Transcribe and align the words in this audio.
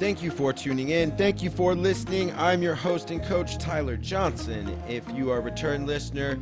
Thank 0.00 0.24
you 0.24 0.32
for 0.32 0.52
tuning 0.52 0.88
in. 0.88 1.16
Thank 1.16 1.40
you 1.40 1.50
for 1.50 1.74
listening. 1.76 2.32
I'm 2.34 2.62
your 2.62 2.74
host 2.74 3.12
and 3.12 3.22
coach, 3.22 3.58
Tyler 3.58 3.96
Johnson. 3.96 4.76
If 4.88 5.08
you 5.14 5.30
are 5.30 5.38
a 5.38 5.40
return 5.40 5.86
listener, 5.86 6.36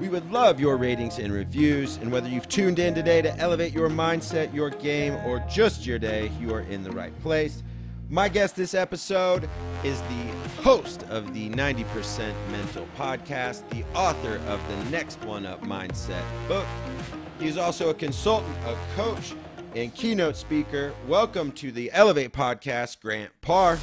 we 0.00 0.08
would 0.08 0.30
love 0.32 0.58
your 0.58 0.78
ratings 0.78 1.18
and 1.18 1.30
reviews. 1.30 1.98
And 1.98 2.10
whether 2.10 2.28
you've 2.30 2.48
tuned 2.48 2.78
in 2.78 2.94
today 2.94 3.20
to 3.20 3.36
elevate 3.36 3.74
your 3.74 3.90
mindset, 3.90 4.54
your 4.54 4.70
game, 4.70 5.16
or 5.26 5.44
just 5.50 5.84
your 5.84 5.98
day, 5.98 6.30
you 6.40 6.54
are 6.54 6.62
in 6.62 6.82
the 6.82 6.92
right 6.92 7.16
place. 7.20 7.62
My 8.08 8.26
guest 8.26 8.56
this 8.56 8.72
episode 8.72 9.50
is 9.82 10.00
the 10.00 10.62
host 10.62 11.02
of 11.10 11.34
the 11.34 11.50
90% 11.50 12.32
Mental 12.50 12.88
podcast, 12.96 13.68
the 13.68 13.84
author 13.94 14.40
of 14.46 14.60
the 14.68 14.90
Next 14.90 15.22
One 15.24 15.44
Up 15.44 15.62
Mindset 15.62 16.24
book. 16.48 16.66
He's 17.38 17.58
also 17.58 17.90
a 17.90 17.94
consultant, 17.94 18.56
a 18.64 18.76
coach, 18.96 19.34
and 19.74 19.94
keynote 19.94 20.36
speaker. 20.36 20.92
Welcome 21.08 21.52
to 21.52 21.72
the 21.72 21.90
Elevate 21.92 22.32
podcast, 22.32 23.00
Grant 23.00 23.30
Parr. 23.40 23.78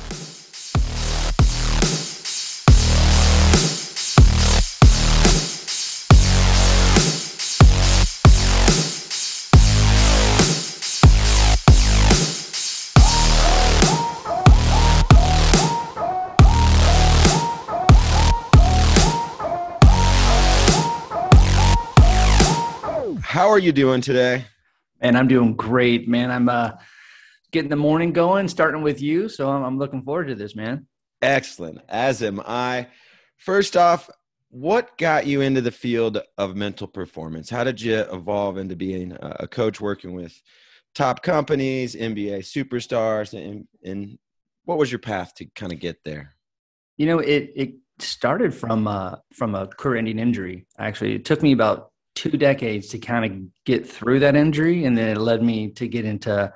How 23.24 23.50
are 23.50 23.60
you 23.60 23.72
doing 23.72 24.02
today? 24.02 24.46
And 25.02 25.18
I'm 25.18 25.28
doing 25.28 25.56
great, 25.56 26.08
man. 26.08 26.32
I'm 26.32 26.48
uh, 26.48 26.72
getting 27.52 27.70
the 27.70 27.76
morning 27.76 28.14
going, 28.14 28.48
starting 28.48 28.82
with 28.82 29.02
you. 29.02 29.28
So 29.28 29.50
I'm, 29.50 29.64
I'm 29.64 29.78
looking 29.78 30.04
forward 30.04 30.28
to 30.28 30.36
this, 30.36 30.56
man. 30.56 30.88
Excellent. 31.22 31.82
As 31.90 32.24
am 32.24 32.40
I. 32.46 32.88
First 33.38 33.76
off, 33.76 34.10
what 34.50 34.98
got 34.98 35.26
you 35.26 35.42
into 35.42 35.62
the 35.62 35.72
field 35.72 36.22
of 36.38 36.56
mental 36.56 36.88
performance? 36.88 37.50
How 37.50 37.64
did 37.64 37.82
you 37.82 38.00
evolve 38.12 38.58
into 38.58 38.76
being 38.76 39.18
a 39.20 39.48
coach 39.48 39.80
working 39.80 40.14
with 40.14 40.40
top 40.94 41.24
companies, 41.24 41.96
NBA 41.96 42.40
superstars, 42.40 43.34
and, 43.34 43.68
and 43.84 44.20
what 44.66 44.78
was 44.78 44.92
your 44.92 45.00
path 45.00 45.34
to 45.36 45.46
kind 45.56 45.72
of 45.72 45.80
get 45.80 46.04
there? 46.04 46.36
You 46.98 47.08
know, 47.08 47.20
it 47.20 47.52
it 47.56 47.74
started 48.00 48.54
from 48.54 48.88
uh, 48.88 49.16
from 49.34 49.56
a 49.56 49.68
career-ending 49.68 50.20
injury. 50.20 50.68
Actually, 50.78 51.16
it 51.16 51.26
took 51.26 51.42
me 51.42 51.54
about 51.54 51.91
two 52.22 52.38
decades 52.38 52.90
to 52.90 53.00
kind 53.00 53.26
of 53.26 53.66
get 53.66 53.90
through 53.90 54.20
that 54.20 54.36
injury, 54.36 54.86
and 54.86 54.96
then 54.96 55.10
it 55.10 55.18
led 55.18 55.42
me 55.42 55.72
to 55.72 55.88
get 55.88 56.06
into 56.06 56.54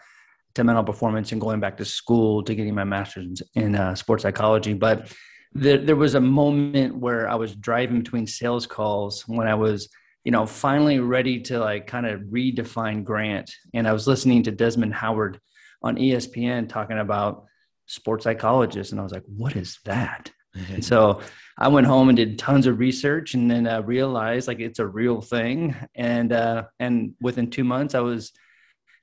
to 0.53 0.63
mental 0.63 0.83
performance 0.83 1.31
and 1.31 1.41
going 1.41 1.59
back 1.59 1.75
to 1.77 1.83
school 1.83 2.43
to 2.43 2.53
getting 2.53 2.75
my 2.75 2.83
master's 2.83 3.41
in 3.55 3.73
uh, 3.75 3.95
sports 3.95 4.21
psychology. 4.21 4.73
But 4.73 5.11
there, 5.53 5.79
there 5.79 5.95
was 5.95 6.13
a 6.13 6.21
moment 6.21 6.95
where 6.95 7.27
I 7.27 7.33
was 7.33 7.55
driving 7.55 7.97
between 7.97 8.27
sales 8.27 8.67
calls 8.67 9.23
when 9.27 9.47
I 9.47 9.55
was, 9.55 9.89
you 10.23 10.31
know, 10.31 10.45
finally 10.45 10.99
ready 10.99 11.41
to 11.41 11.57
like 11.57 11.87
kind 11.87 12.05
of 12.05 12.21
redefine 12.21 13.03
Grant, 13.03 13.51
and 13.73 13.87
I 13.87 13.93
was 13.93 14.07
listening 14.07 14.43
to 14.43 14.51
Desmond 14.51 14.93
Howard 14.93 15.39
on 15.81 15.95
ESPN 15.95 16.69
talking 16.69 16.99
about 16.99 17.45
sports 17.87 18.23
psychologists, 18.23 18.91
and 18.91 18.99
I 19.01 19.03
was 19.03 19.13
like, 19.13 19.25
"What 19.25 19.55
is 19.55 19.79
that?" 19.85 20.31
And 20.71 20.83
so 20.91 21.21
I 21.57 21.67
went 21.69 21.87
home 21.87 22.09
and 22.09 22.15
did 22.15 22.37
tons 22.37 22.67
of 22.67 22.79
research, 22.79 23.33
and 23.33 23.49
then 23.49 23.67
uh, 23.67 23.81
realized 23.81 24.47
like 24.47 24.59
it's 24.59 24.79
a 24.79 24.87
real 24.87 25.21
thing. 25.21 25.75
And 25.95 26.33
uh, 26.33 26.65
and 26.79 27.13
within 27.21 27.49
two 27.49 27.63
months, 27.63 27.95
I 27.95 28.01
was 28.01 28.31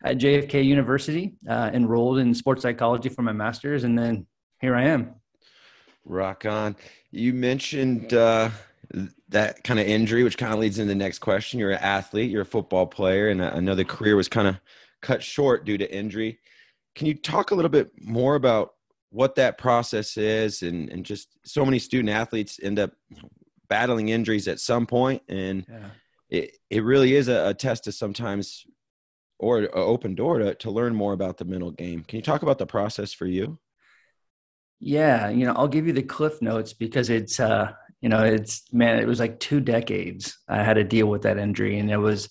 at 0.05 0.19
JFK 0.19 0.64
University, 0.64 1.34
uh, 1.48 1.70
enrolled 1.73 2.19
in 2.19 2.34
sports 2.34 2.62
psychology 2.62 3.08
for 3.08 3.23
my 3.23 3.33
master's, 3.33 3.84
and 3.84 3.98
then 3.98 4.27
here 4.61 4.75
I 4.75 4.84
am. 4.84 5.14
Rock 6.05 6.45
on. 6.45 6.77
You 7.11 7.33
mentioned 7.33 8.12
uh, 8.12 8.50
that 9.28 9.62
kind 9.64 9.78
of 9.78 9.86
injury, 9.86 10.24
which 10.24 10.36
kind 10.36 10.52
of 10.52 10.58
leads 10.58 10.79
into 10.79 10.89
the 10.89 10.95
next 10.95 11.20
question. 11.20 11.61
You're 11.61 11.70
an 11.70 11.79
athlete, 11.79 12.30
you're 12.30 12.42
a 12.42 12.46
football 12.46 12.86
player, 12.86 13.29
and 13.29 13.42
I 13.42 13.61
know 13.61 13.74
the 13.74 13.85
career 13.85 14.17
was 14.17 14.29
kind 14.29 14.48
of 14.48 14.57
cut 15.01 15.23
short 15.23 15.64
due 15.64 15.79
to 15.79 15.95
injury. 15.95 16.39
Can 16.95 17.07
you 17.07 17.14
talk 17.14 17.51
a 17.51 17.55
little 17.55 17.70
bit 17.70 17.91
more 18.01 18.35
about 18.35 18.74
what 19.12 19.34
that 19.34 19.58
process 19.58 20.17
is 20.17 20.62
and, 20.62 20.89
and 20.89 21.05
just 21.05 21.28
so 21.45 21.64
many 21.64 21.78
student 21.78 22.08
athletes 22.08 22.58
end 22.62 22.78
up 22.78 22.92
battling 23.68 24.08
injuries 24.08 24.48
at 24.48 24.58
some 24.58 24.86
point 24.86 25.23
and 25.28 25.67
yeah. 25.68 25.89
it, 26.30 26.56
it 26.70 26.83
really 26.83 27.14
is 27.14 27.28
a, 27.28 27.48
a, 27.48 27.55
test 27.55 27.84
to 27.84 27.92
sometimes 27.92 28.64
or 29.39 29.58
an 29.58 29.68
open 29.74 30.14
door 30.14 30.39
to, 30.39 30.55
to 30.55 30.70
learn 30.70 30.95
more 30.95 31.12
about 31.12 31.36
the 31.36 31.45
mental 31.45 31.70
game 31.70 32.02
can 32.02 32.17
you 32.17 32.23
talk 32.23 32.42
about 32.42 32.58
the 32.58 32.67
process 32.67 33.12
for 33.12 33.27
you 33.27 33.58
yeah 34.80 35.29
you 35.29 35.44
know 35.44 35.52
i'll 35.52 35.68
give 35.68 35.86
you 35.86 35.92
the 35.92 36.02
cliff 36.02 36.40
notes 36.40 36.73
because 36.73 37.11
it's 37.11 37.39
uh 37.39 37.70
you 38.00 38.08
know 38.08 38.24
it's 38.24 38.62
man 38.73 38.98
it 38.98 39.06
was 39.06 39.20
like 39.20 39.39
two 39.39 39.61
decades 39.61 40.39
i 40.48 40.62
had 40.62 40.74
to 40.74 40.84
deal 40.84 41.06
with 41.06 41.23
that 41.23 41.39
injury 41.39 41.79
and 41.79 41.90
it 41.90 41.98
was 41.98 42.29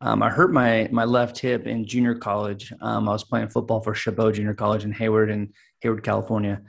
um, 0.00 0.22
I 0.22 0.28
hurt 0.28 0.52
my 0.52 0.86
my 0.92 1.04
left 1.04 1.38
hip 1.38 1.66
in 1.66 1.86
junior 1.86 2.14
college. 2.14 2.70
Um, 2.82 3.08
I 3.08 3.12
was 3.12 3.24
playing 3.24 3.48
football 3.48 3.80
for 3.80 3.94
Chabot 3.94 4.32
Junior 4.32 4.52
College 4.52 4.84
in 4.84 4.92
Hayward 4.92 5.30
and 5.30 5.54
Hayward, 5.84 6.02
California, 6.02 6.62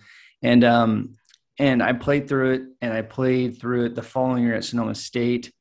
and 0.43 0.63
um, 0.63 1.15
and 1.57 1.81
I 1.81 1.93
played 1.93 2.27
through 2.27 2.51
it, 2.51 2.61
and 2.81 2.93
I 2.93 3.01
played 3.01 3.59
through 3.59 3.85
it 3.85 3.95
the 3.95 4.03
following 4.03 4.43
year 4.43 4.55
at 4.55 4.65
Sonoma 4.65 4.93
State, 4.93 5.51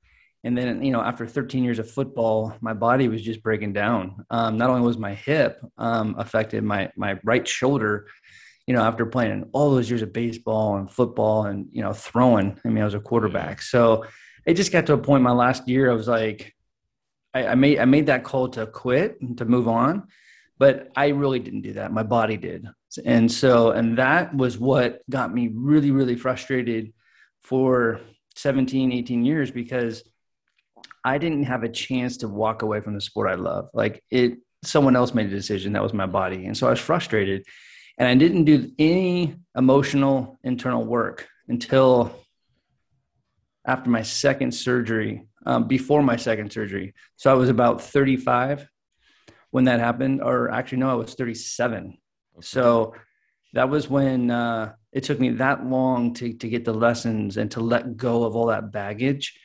and 0.43 0.59
then 0.59 0.83
you 0.83 0.91
know 0.91 1.01
after 1.01 1.27
13 1.27 1.65
years 1.65 1.79
of 1.79 1.91
football, 1.91 2.55
my 2.61 2.75
body 2.75 3.09
was 3.09 3.23
just 3.23 3.43
breaking 3.43 3.73
down. 3.73 4.27
Um, 4.29 4.59
not 4.59 4.71
only 4.71 4.83
was 4.83 4.99
my 4.99 5.15
hip 5.15 5.61
um, 5.79 6.17
affected, 6.19 6.65
my 6.65 6.91
my 6.97 7.19
right 7.25 7.47
shoulder. 7.47 8.09
You 8.67 8.75
know, 8.75 8.83
after 8.83 9.07
playing 9.07 9.51
all 9.53 9.71
those 9.71 9.89
years 9.91 10.03
of 10.03 10.13
baseball 10.13 10.77
and 10.77 10.91
football 10.91 11.47
and 11.47 11.69
you 11.71 11.83
know 11.83 11.93
throwing, 11.93 12.59
I 12.65 12.69
mean, 12.69 12.83
I 12.83 12.85
was 12.85 12.95
a 12.95 13.01
quarterback, 13.01 13.63
so 13.63 14.05
it 14.47 14.55
just 14.55 14.73
got 14.73 14.87
to 14.87 14.95
a 14.95 14.99
point 14.99 15.23
my 15.23 15.33
last 15.33 15.69
year. 15.69 15.91
I 15.91 15.95
was 15.95 16.09
like, 16.09 16.55
I, 17.33 17.49
I 17.49 17.55
made 17.55 17.79
I 17.79 17.85
made 17.85 18.07
that 18.07 18.25
call 18.25 18.49
to 18.51 18.67
quit 18.67 19.21
and 19.21 19.39
to 19.39 19.45
move 19.45 19.69
on, 19.69 20.09
but 20.59 20.91
I 20.97 21.09
really 21.09 21.39
didn't 21.39 21.63
do 21.63 21.75
that. 21.75 21.93
My 21.93 22.03
body 22.03 22.37
did, 22.37 22.67
and 22.99 23.31
so 23.31 23.71
and 23.71 23.99
that 23.99 24.35
was 24.35 24.59
what 24.59 25.03
got 25.11 25.33
me 25.33 25.51
really 25.53 25.91
really 25.91 26.17
frustrated 26.17 26.93
for 27.43 28.01
17 28.37 28.93
18 28.93 29.25
years 29.25 29.51
because 29.51 30.03
i 31.05 31.19
didn't 31.19 31.45
have 31.45 31.63
a 31.63 31.69
chance 31.69 32.19
to 32.19 32.29
walk 32.29 32.63
away 32.63 32.81
from 32.81 32.95
the 32.95 33.01
sport 33.01 33.31
i 33.31 33.35
love 33.35 33.69
like 33.75 34.03
it 34.11 34.39
someone 34.63 34.97
else 34.97 35.15
made 35.15 35.27
a 35.27 35.31
decision 35.31 35.73
that 35.73 35.83
was 35.83 35.93
my 35.93 36.07
body 36.07 36.47
and 36.47 36.57
so 36.57 36.67
i 36.67 36.71
was 36.71 36.81
frustrated 36.81 37.45
and 37.99 38.09
i 38.09 38.15
didn't 38.15 38.45
do 38.45 38.71
any 38.79 39.35
emotional 39.57 40.39
internal 40.43 40.85
work 40.85 41.29
until 41.49 42.15
after 43.67 43.91
my 43.91 44.03
second 44.03 44.53
surgery 44.53 45.27
um, 45.47 45.67
before 45.67 46.03
my 46.03 46.17
second 46.17 46.53
surgery. 46.53 46.95
So 47.17 47.31
I 47.31 47.35
was 47.35 47.49
about 47.49 47.83
35 47.83 48.69
when 49.51 49.65
that 49.65 49.81
happened, 49.81 50.23
or 50.23 50.51
actually, 50.51 50.79
no, 50.79 50.91
I 50.91 50.95
was 50.95 51.15
37. 51.15 51.97
Okay. 52.37 52.45
So 52.45 52.95
that 53.53 53.69
was 53.69 53.89
when 53.89 54.31
uh, 54.31 54.73
it 54.93 55.05
took 55.05 55.21
me 55.21 55.31
that 55.31 55.65
long 55.65 56.15
to, 56.15 56.33
to 56.33 56.49
get 56.49 56.65
the 56.65 56.75
lessons 56.75 57.37
and 57.37 57.51
to 57.53 57.61
let 57.61 57.97
go 57.97 58.25
of 58.25 58.37
all 58.37 58.47
that 58.47 58.73
baggage. 58.73 59.39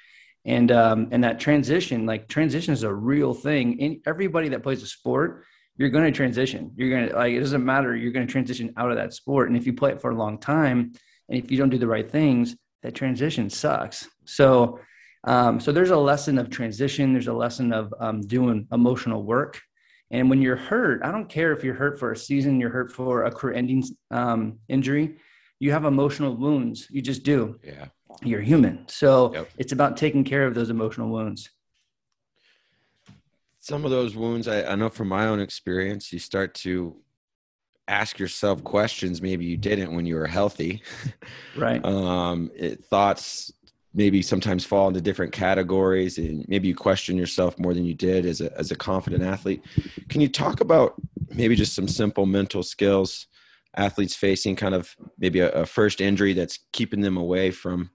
And 0.46 0.72
um, 0.72 1.10
and 1.12 1.24
that 1.26 1.40
transition, 1.40 2.06
like 2.06 2.28
transition 2.28 2.74
is 2.74 2.84
a 2.84 2.94
real 2.94 3.34
thing. 3.34 3.82
And 3.82 3.98
everybody 4.06 4.50
that 4.50 4.64
plays 4.64 4.82
a 4.82 4.88
sport, 4.88 5.44
you're 5.76 5.90
going 5.90 6.06
to 6.06 6.12
transition. 6.12 6.72
You're 6.76 6.90
going 6.90 7.10
to 7.10 7.16
like 7.16 7.34
it 7.34 7.40
doesn't 7.40 7.64
matter. 7.64 7.96
You're 7.96 8.14
going 8.14 8.26
to 8.26 8.32
transition 8.32 8.74
out 8.78 8.90
of 8.90 8.98
that 8.98 9.14
sport. 9.14 9.50
And 9.50 9.58
if 9.58 9.68
you 9.68 9.74
play 9.74 9.92
it 9.92 10.02
for 10.02 10.12
a 10.12 10.16
long 10.16 10.40
time, 10.40 10.94
and 11.28 11.38
if 11.38 11.52
you 11.52 11.58
don't 11.58 11.70
do 11.70 11.78
the 11.78 11.88
right 11.88 12.10
things, 12.10 12.56
that 12.84 12.96
transition 12.96 13.50
sucks. 13.50 14.08
So 14.26 14.80
um, 15.26 15.60
so 15.60 15.72
there's 15.72 15.90
a 15.90 15.98
lesson 15.98 16.38
of 16.38 16.50
transition. 16.50 17.14
There's 17.14 17.28
a 17.28 17.34
lesson 17.34 17.74
of 17.74 17.94
um, 18.00 18.22
doing 18.22 18.68
emotional 18.72 19.24
work. 19.24 19.62
And 20.12 20.30
when 20.30 20.42
you're 20.42 20.56
hurt, 20.56 21.02
I 21.03 21.12
don't 21.12 21.30
care 21.30 21.52
if 21.52 21.64
you're 21.64 21.75
hurt 21.75 22.00
for 22.00 22.12
a 22.12 22.18
season, 22.18 22.59
you're 22.59 22.72
hurt 22.72 22.92
for 22.92 23.24
a 23.24 23.31
career-ending 23.31 23.84
um, 24.11 24.59
injury. 24.67 25.17
You 25.59 25.72
have 25.72 25.85
emotional 25.85 26.35
wounds. 26.35 26.88
You 26.90 27.02
just 27.02 27.23
do. 27.23 27.59
Yeah. 27.64 27.88
You're 28.23 28.41
human. 28.41 28.85
So 28.88 29.34
yep. 29.34 29.50
it's 29.58 29.72
about 29.72 29.97
taking 29.97 30.23
care 30.23 30.46
of 30.46 30.56
those 30.56 30.70
emotional 30.70 31.09
wounds. 31.09 31.50
Some 33.59 33.85
of 33.85 33.91
those 33.91 34.16
wounds, 34.16 34.47
I, 34.47 34.64
I 34.64 34.76
know 34.76 34.90
from 34.90 35.09
my 35.09 35.28
own 35.28 35.40
experience, 35.40 36.11
you 36.11 36.17
start 36.17 36.56
to 36.56 36.96
ask 37.88 38.20
yourself 38.20 38.64
questions 38.64 39.22
maybe 39.22 39.46
you 39.46 39.58
didn't 39.58 39.94
when 39.94 40.06
you 40.06 40.16
were 40.16 40.28
healthy. 40.28 40.82
Right. 41.58 41.84
um, 41.84 42.52
it, 42.56 42.85
thoughts 42.85 43.52
maybe 43.99 44.22
sometimes 44.22 44.63
fall 44.63 44.87
into 44.87 45.01
different 45.01 45.34
categories 45.34 46.17
and 46.17 46.46
maybe 46.47 46.67
you 46.69 46.75
question 46.75 47.17
yourself 47.17 47.59
more 47.59 47.73
than 47.73 47.84
you 47.84 47.93
did 47.93 48.25
as 48.25 48.40
a, 48.40 48.57
as 48.57 48.72
a 48.72 48.75
confident 48.75 49.22
athlete 49.23 49.61
can 50.07 50.22
you 50.22 50.29
talk 50.29 50.61
about 50.61 50.93
maybe 51.29 51.55
just 51.55 51.75
some 51.75 51.87
simple 51.87 52.25
mental 52.25 52.63
skills 52.63 53.28
athletes 53.75 54.16
facing 54.16 54.55
kind 54.55 54.73
of 54.73 54.96
maybe 55.17 55.41
a, 55.41 55.51
a 55.51 55.66
first 55.66 56.01
injury 56.01 56.34
that's 56.34 56.59
keeping 56.73 57.01
them 57.01 57.17
away 57.17 57.51
from 57.51 57.90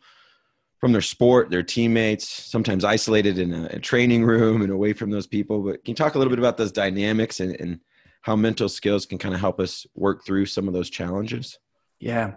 from 0.78 0.92
their 0.92 1.00
sport 1.00 1.50
their 1.50 1.62
teammates 1.62 2.28
sometimes 2.28 2.84
isolated 2.84 3.38
in 3.38 3.54
a, 3.54 3.64
a, 3.72 3.78
training 3.78 4.24
room 4.24 4.60
and 4.62 4.70
away 4.70 4.92
from 4.92 5.10
those 5.10 5.26
people 5.26 5.62
but 5.62 5.82
can 5.84 5.92
you 5.92 5.96
talk 5.96 6.14
a 6.14 6.18
little 6.18 6.30
bit 6.30 6.38
about 6.38 6.58
those 6.58 6.72
dynamics 6.72 7.40
and, 7.40 7.58
and 7.60 7.80
how 8.24 8.34
mental 8.34 8.70
skills 8.70 9.04
can 9.04 9.18
kind 9.18 9.34
of 9.34 9.40
help 9.40 9.60
us 9.60 9.86
work 9.94 10.24
through 10.24 10.46
some 10.46 10.66
of 10.66 10.72
those 10.72 10.88
challenges? 10.88 11.58
Yeah. 12.00 12.36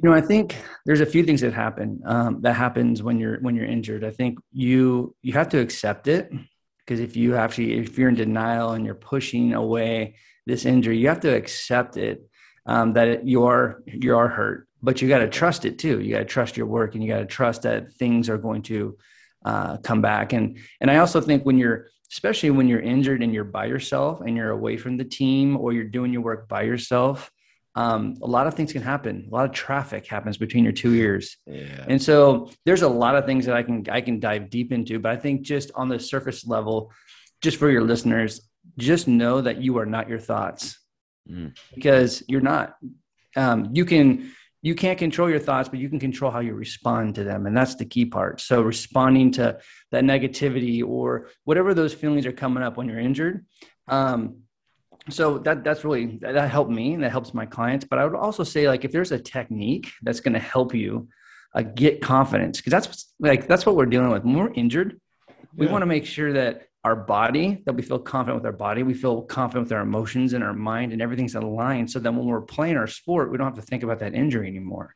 You 0.00 0.08
know, 0.08 0.14
I 0.14 0.20
think 0.20 0.56
there's 0.86 1.00
a 1.00 1.06
few 1.06 1.24
things 1.24 1.40
that 1.40 1.52
happen. 1.52 2.00
Um, 2.04 2.40
that 2.42 2.54
happens 2.54 3.02
when 3.02 3.18
you're 3.18 3.40
when 3.40 3.56
you're 3.56 3.66
injured. 3.66 4.04
I 4.04 4.10
think 4.10 4.38
you 4.52 5.16
you 5.22 5.32
have 5.32 5.48
to 5.50 5.58
accept 5.58 6.06
it 6.06 6.30
because 6.78 7.00
if 7.00 7.16
you 7.16 7.34
actually 7.34 7.78
if 7.78 7.98
you're 7.98 8.08
in 8.08 8.14
denial 8.14 8.70
and 8.72 8.84
you're 8.84 8.94
pushing 8.94 9.54
away 9.54 10.14
this 10.46 10.64
injury, 10.64 10.98
you 10.98 11.08
have 11.08 11.20
to 11.20 11.34
accept 11.34 11.96
it 11.96 12.22
um, 12.66 12.92
that 12.92 13.26
you 13.26 13.44
are 13.44 13.82
you 13.86 14.16
are 14.16 14.28
hurt, 14.28 14.68
but 14.82 15.02
you 15.02 15.08
got 15.08 15.18
to 15.18 15.28
trust 15.28 15.64
it 15.64 15.80
too. 15.80 16.00
You 16.00 16.12
got 16.12 16.20
to 16.20 16.24
trust 16.24 16.56
your 16.56 16.66
work, 16.66 16.94
and 16.94 17.02
you 17.02 17.10
got 17.10 17.18
to 17.18 17.26
trust 17.26 17.62
that 17.62 17.92
things 17.94 18.28
are 18.28 18.38
going 18.38 18.62
to 18.62 18.96
uh, 19.44 19.78
come 19.78 20.00
back. 20.00 20.32
And 20.32 20.58
and 20.80 20.92
I 20.92 20.98
also 20.98 21.20
think 21.20 21.44
when 21.44 21.58
you're 21.58 21.88
especially 22.12 22.50
when 22.50 22.68
you're 22.68 22.80
injured 22.80 23.22
and 23.22 23.34
you're 23.34 23.44
by 23.44 23.66
yourself 23.66 24.20
and 24.20 24.36
you're 24.36 24.50
away 24.50 24.76
from 24.76 24.96
the 24.96 25.04
team 25.04 25.56
or 25.56 25.72
you're 25.72 25.84
doing 25.84 26.12
your 26.12 26.22
work 26.22 26.48
by 26.48 26.62
yourself 26.62 27.30
um, 27.78 28.16
a 28.22 28.26
lot 28.26 28.48
of 28.48 28.54
things 28.54 28.72
can 28.72 28.82
happen. 28.82 29.28
A 29.30 29.32
lot 29.32 29.44
of 29.44 29.52
traffic 29.52 30.04
happens 30.04 30.36
between 30.36 30.64
your 30.64 30.72
two 30.72 30.94
ears, 30.94 31.36
yeah. 31.46 31.84
and 31.86 32.02
so 32.02 32.50
there's 32.66 32.82
a 32.82 32.88
lot 32.88 33.14
of 33.14 33.24
things 33.24 33.46
that 33.46 33.54
I 33.54 33.62
can 33.62 33.86
I 33.88 34.00
can 34.00 34.18
dive 34.18 34.50
deep 34.50 34.72
into. 34.72 34.98
But 34.98 35.12
I 35.12 35.16
think 35.16 35.42
just 35.42 35.70
on 35.76 35.88
the 35.88 36.00
surface 36.00 36.44
level, 36.44 36.90
just 37.40 37.56
for 37.56 37.70
your 37.70 37.84
listeners, 37.84 38.40
just 38.78 39.06
know 39.06 39.40
that 39.42 39.62
you 39.62 39.78
are 39.78 39.86
not 39.86 40.08
your 40.08 40.18
thoughts 40.18 40.76
mm. 41.30 41.56
because 41.72 42.24
you're 42.26 42.40
not. 42.40 42.74
Um, 43.36 43.68
you 43.72 43.84
can 43.84 44.32
you 44.60 44.74
can't 44.74 44.98
control 44.98 45.30
your 45.30 45.38
thoughts, 45.38 45.68
but 45.68 45.78
you 45.78 45.88
can 45.88 46.00
control 46.00 46.32
how 46.32 46.40
you 46.40 46.54
respond 46.54 47.14
to 47.14 47.22
them, 47.22 47.46
and 47.46 47.56
that's 47.56 47.76
the 47.76 47.84
key 47.84 48.06
part. 48.06 48.40
So 48.40 48.60
responding 48.60 49.30
to 49.32 49.60
that 49.92 50.02
negativity 50.02 50.82
or 50.84 51.28
whatever 51.44 51.74
those 51.74 51.94
feelings 51.94 52.26
are 52.26 52.32
coming 52.32 52.64
up 52.64 52.76
when 52.76 52.88
you're 52.88 52.98
injured. 52.98 53.46
Um, 53.86 54.47
so 55.10 55.38
that 55.38 55.64
that's 55.64 55.84
really 55.84 56.18
that 56.20 56.50
helped 56.50 56.70
me 56.70 56.94
and 56.94 57.02
that 57.02 57.10
helps 57.10 57.34
my 57.34 57.46
clients. 57.46 57.84
But 57.84 57.98
i 57.98 58.04
would 58.04 58.14
also 58.14 58.44
say 58.44 58.68
like 58.68 58.84
if 58.84 58.92
there's 58.92 59.12
a 59.12 59.18
technique 59.18 59.92
that's 60.02 60.20
going 60.20 60.34
to 60.34 60.40
help 60.40 60.74
you 60.74 61.08
uh, 61.54 61.62
get 61.62 62.00
confidence 62.00 62.58
because 62.58 62.70
that's 62.70 63.12
like 63.18 63.48
that's 63.48 63.64
what 63.66 63.76
we're 63.76 63.86
dealing 63.86 64.10
with. 64.10 64.24
When 64.24 64.36
we're 64.36 64.52
injured 64.52 65.00
we 65.56 65.66
yeah. 65.66 65.72
want 65.72 65.82
to 65.82 65.86
make 65.86 66.06
sure 66.06 66.32
that 66.32 66.68
our 66.84 66.96
body 66.96 67.62
that 67.66 67.74
we 67.74 67.82
feel 67.82 67.98
confident 67.98 68.42
with 68.42 68.46
our 68.46 68.56
body 68.56 68.82
we 68.82 68.94
feel 68.94 69.22
confident 69.22 69.66
with 69.66 69.72
our 69.72 69.82
emotions 69.82 70.32
and 70.32 70.44
our 70.44 70.54
mind 70.54 70.92
and 70.92 71.02
everything's 71.02 71.34
aligned 71.34 71.90
so 71.90 71.98
then 71.98 72.16
when 72.16 72.26
we're 72.26 72.40
playing 72.40 72.76
our 72.76 72.86
sport 72.86 73.30
we 73.30 73.36
don't 73.36 73.46
have 73.46 73.56
to 73.56 73.62
think 73.62 73.82
about 73.82 73.98
that 73.98 74.14
injury 74.14 74.46
anymore. 74.46 74.94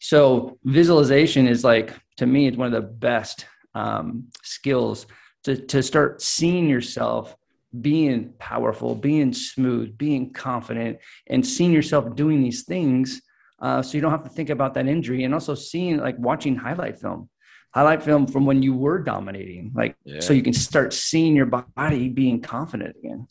So 0.00 0.58
visualization 0.64 1.46
is 1.48 1.64
like 1.64 1.94
to 2.18 2.26
me 2.26 2.46
it's 2.46 2.56
one 2.56 2.72
of 2.72 2.82
the 2.82 2.88
best 2.88 3.46
um, 3.74 4.28
skills 4.42 5.06
to, 5.44 5.56
to 5.56 5.82
start 5.82 6.22
seeing 6.22 6.68
yourself 6.68 7.36
being 7.80 8.32
powerful, 8.38 8.94
being 8.94 9.32
smooth, 9.32 9.96
being 9.96 10.32
confident, 10.32 10.98
and 11.28 11.46
seeing 11.46 11.72
yourself 11.72 12.14
doing 12.14 12.42
these 12.42 12.64
things. 12.64 13.22
Uh, 13.60 13.82
so 13.82 13.96
you 13.96 14.00
don't 14.00 14.10
have 14.10 14.24
to 14.24 14.30
think 14.30 14.50
about 14.50 14.74
that 14.74 14.86
injury, 14.86 15.24
and 15.24 15.34
also 15.34 15.54
seeing 15.54 15.98
like 15.98 16.18
watching 16.18 16.56
highlight 16.56 17.00
film, 17.00 17.28
highlight 17.72 18.02
film 18.02 18.26
from 18.26 18.46
when 18.46 18.62
you 18.62 18.74
were 18.74 18.98
dominating, 18.98 19.72
like 19.74 19.96
yeah. 20.04 20.20
so 20.20 20.32
you 20.32 20.42
can 20.42 20.52
start 20.52 20.92
seeing 20.92 21.34
your 21.34 21.46
body 21.46 22.08
being 22.08 22.40
confident 22.40 22.96
again. 22.96 23.26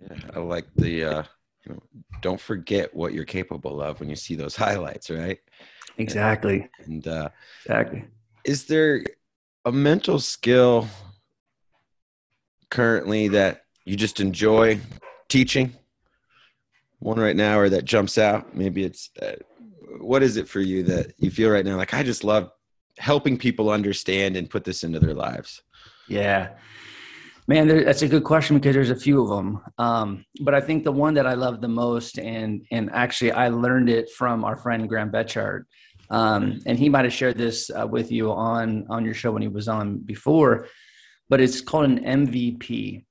Yeah, 0.00 0.16
I 0.34 0.38
like 0.38 0.66
the 0.76 1.04
uh, 1.04 1.22
you 1.66 1.72
know, 1.72 1.82
don't 2.22 2.40
forget 2.40 2.94
what 2.94 3.12
you're 3.12 3.24
capable 3.24 3.82
of 3.82 4.00
when 4.00 4.08
you 4.08 4.16
see 4.16 4.34
those 4.34 4.56
highlights, 4.56 5.10
right? 5.10 5.38
Exactly. 5.98 6.68
And 6.84 7.06
uh, 7.06 7.28
exactly. 7.64 8.04
Is 8.44 8.64
there 8.64 9.04
a 9.64 9.72
mental 9.72 10.20
skill 10.20 10.88
currently 12.70 13.28
that 13.28 13.62
you 13.84 13.96
just 13.96 14.20
enjoy 14.20 14.80
teaching? 15.28 15.72
One 17.00 17.18
right 17.18 17.36
now, 17.36 17.58
or 17.58 17.68
that 17.68 17.84
jumps 17.84 18.18
out? 18.18 18.56
Maybe 18.56 18.84
it's 18.84 19.10
uh, 19.22 19.36
what 20.00 20.22
is 20.22 20.36
it 20.36 20.48
for 20.48 20.60
you 20.60 20.82
that 20.84 21.12
you 21.18 21.30
feel 21.30 21.50
right 21.50 21.64
now? 21.64 21.76
Like 21.76 21.94
I 21.94 22.02
just 22.02 22.24
love 22.24 22.50
helping 22.98 23.38
people 23.38 23.70
understand 23.70 24.36
and 24.36 24.50
put 24.50 24.64
this 24.64 24.82
into 24.82 24.98
their 24.98 25.14
lives. 25.14 25.62
Yeah, 26.08 26.50
man, 27.46 27.68
there, 27.68 27.84
that's 27.84 28.02
a 28.02 28.08
good 28.08 28.24
question 28.24 28.56
because 28.56 28.74
there's 28.74 28.90
a 28.90 28.96
few 28.96 29.22
of 29.22 29.28
them. 29.28 29.60
Um, 29.78 30.24
but 30.40 30.54
I 30.54 30.60
think 30.60 30.84
the 30.84 30.92
one 30.92 31.14
that 31.14 31.26
I 31.26 31.34
love 31.34 31.60
the 31.60 31.68
most, 31.68 32.18
and 32.18 32.64
and 32.70 32.90
actually 32.92 33.32
I 33.32 33.48
learned 33.48 33.88
it 33.88 34.10
from 34.10 34.44
our 34.44 34.56
friend 34.56 34.88
Graham 34.88 35.10
Betchart, 35.10 35.64
um, 36.10 36.60
and 36.66 36.78
he 36.78 36.88
might 36.88 37.04
have 37.04 37.14
shared 37.14 37.38
this 37.38 37.70
uh, 37.70 37.86
with 37.86 38.10
you 38.10 38.32
on 38.32 38.86
on 38.88 39.04
your 39.04 39.14
show 39.14 39.32
when 39.32 39.42
he 39.42 39.48
was 39.48 39.68
on 39.68 39.98
before 39.98 40.66
but 41.28 41.40
it's 41.40 41.60
called 41.60 41.86
an 41.86 42.04
MVP. 42.04 43.04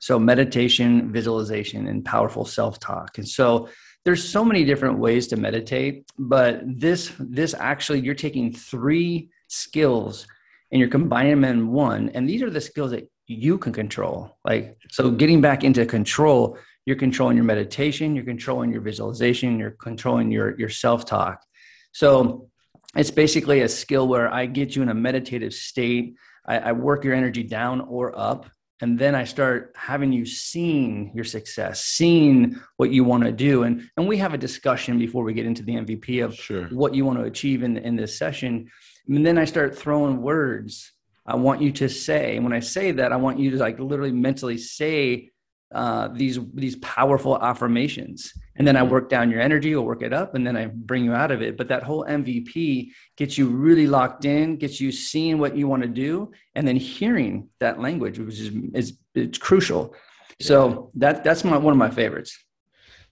So 0.00 0.18
meditation, 0.18 1.12
visualization, 1.12 1.88
and 1.88 2.04
powerful 2.04 2.44
self-talk. 2.44 3.18
And 3.18 3.28
so 3.28 3.68
there's 4.04 4.22
so 4.22 4.44
many 4.44 4.64
different 4.64 4.98
ways 4.98 5.26
to 5.28 5.36
meditate, 5.36 6.04
but 6.16 6.60
this 6.64 7.12
this 7.18 7.54
actually 7.54 8.00
you're 8.00 8.14
taking 8.14 8.52
three 8.52 9.30
skills 9.48 10.28
and 10.70 10.78
you're 10.78 10.88
combining 10.88 11.40
them 11.40 11.44
in 11.44 11.72
one. 11.72 12.10
And 12.10 12.28
these 12.28 12.42
are 12.42 12.50
the 12.50 12.60
skills 12.60 12.92
that 12.92 13.10
you 13.26 13.58
can 13.58 13.72
control. 13.72 14.36
Like 14.44 14.78
so 14.90 15.10
getting 15.10 15.40
back 15.40 15.64
into 15.64 15.84
control, 15.86 16.56
you're 16.84 16.96
controlling 16.96 17.36
your 17.36 17.44
meditation, 17.44 18.14
you're 18.14 18.24
controlling 18.24 18.70
your 18.70 18.82
visualization, 18.82 19.58
you're 19.58 19.72
controlling 19.72 20.30
your 20.30 20.56
your 20.56 20.68
self-talk. 20.68 21.42
So 21.90 22.48
it's 22.94 23.10
basically 23.10 23.62
a 23.62 23.68
skill 23.68 24.06
where 24.06 24.32
I 24.32 24.46
get 24.46 24.76
you 24.76 24.82
in 24.82 24.88
a 24.88 24.94
meditative 24.94 25.52
state 25.52 26.14
I, 26.46 26.58
I 26.58 26.72
work 26.72 27.04
your 27.04 27.14
energy 27.14 27.42
down 27.42 27.80
or 27.80 28.18
up 28.18 28.46
and 28.80 28.98
then 28.98 29.14
i 29.14 29.24
start 29.24 29.72
having 29.74 30.12
you 30.12 30.26
seeing 30.26 31.10
your 31.14 31.24
success 31.24 31.84
seeing 31.84 32.60
what 32.76 32.90
you 32.90 33.04
want 33.04 33.24
to 33.24 33.32
do. 33.32 33.62
And 33.62 33.88
and 33.96 34.06
we 34.06 34.18
have 34.18 34.34
a 34.34 34.38
discussion 34.38 34.98
before 34.98 35.24
we 35.24 35.34
get 35.34 35.46
into 35.46 35.62
the 35.62 35.74
mvp 35.74 36.24
of 36.24 36.34
sure. 36.34 36.64
what 36.66 36.94
you 36.94 37.04
want 37.04 37.18
to 37.18 37.24
achieve 37.24 37.62
in 37.62 37.76
in 37.78 37.96
this 37.96 38.18
session. 38.18 38.70
And 39.08 39.24
then 39.24 39.38
i 39.38 39.44
start 39.44 39.76
throwing 39.76 40.22
words. 40.22 40.92
I 41.28 41.34
want 41.34 41.60
you 41.60 41.72
to 41.72 41.88
say 41.88 42.36
and 42.36 42.44
when 42.44 42.52
i 42.52 42.60
say 42.60 42.92
that 42.92 43.12
i 43.12 43.16
want 43.16 43.40
you 43.40 43.50
to 43.50 43.56
like 43.56 43.80
literally 43.80 44.12
mentally 44.12 44.58
say 44.58 45.30
uh, 45.74 46.08
these 46.08 46.38
these 46.54 46.76
powerful 46.76 47.40
affirmations. 47.42 48.32
And 48.58 48.66
then 48.66 48.76
i 48.76 48.82
work 48.82 49.10
down 49.10 49.30
your 49.30 49.40
energy 49.40 49.74
or 49.74 49.84
work 49.84 50.02
it 50.02 50.12
up 50.12 50.34
and 50.34 50.46
then 50.46 50.56
i 50.56 50.66
bring 50.66 51.04
you 51.04 51.12
out 51.12 51.30
of 51.30 51.42
it. 51.42 51.56
But 51.56 51.68
that 51.68 51.82
whole 51.82 52.04
mvp 52.04 52.90
gets 53.16 53.36
you 53.36 53.48
really 53.48 53.86
locked 53.86 54.24
in 54.24 54.56
gets 54.56 54.80
you 54.80 54.92
seeing 54.92 55.38
what 55.38 55.56
you 55.56 55.66
want 55.66 55.82
to 55.82 55.88
do 55.88 56.30
and 56.54 56.66
then 56.66 56.76
hearing 56.76 57.48
that 57.58 57.80
language 57.80 58.18
which 58.18 58.38
is 58.38 58.50
is 58.74 58.98
it's 59.14 59.38
crucial. 59.38 59.94
Yeah. 60.38 60.46
so 60.46 60.90
that 60.94 61.24
that's 61.24 61.44
my 61.44 61.56
one 61.56 61.72
of 61.72 61.78
my 61.78 61.90
favorites. 61.90 62.38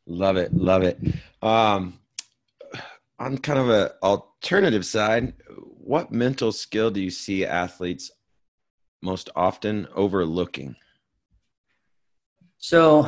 Love 0.06 0.36
it 0.36 0.54
love 0.54 0.82
it. 0.82 0.98
Um 1.42 1.98
on 3.18 3.38
kind 3.38 3.58
of 3.58 3.68
a 3.68 3.94
alternative 4.02 4.86
side 4.86 5.34
what 5.84 6.12
mental 6.12 6.52
skill 6.52 6.90
do 6.90 7.00
you 7.00 7.10
see 7.10 7.44
athletes 7.44 8.10
most 9.02 9.28
often 9.36 9.86
overlooking 9.94 10.76
so 12.64 13.06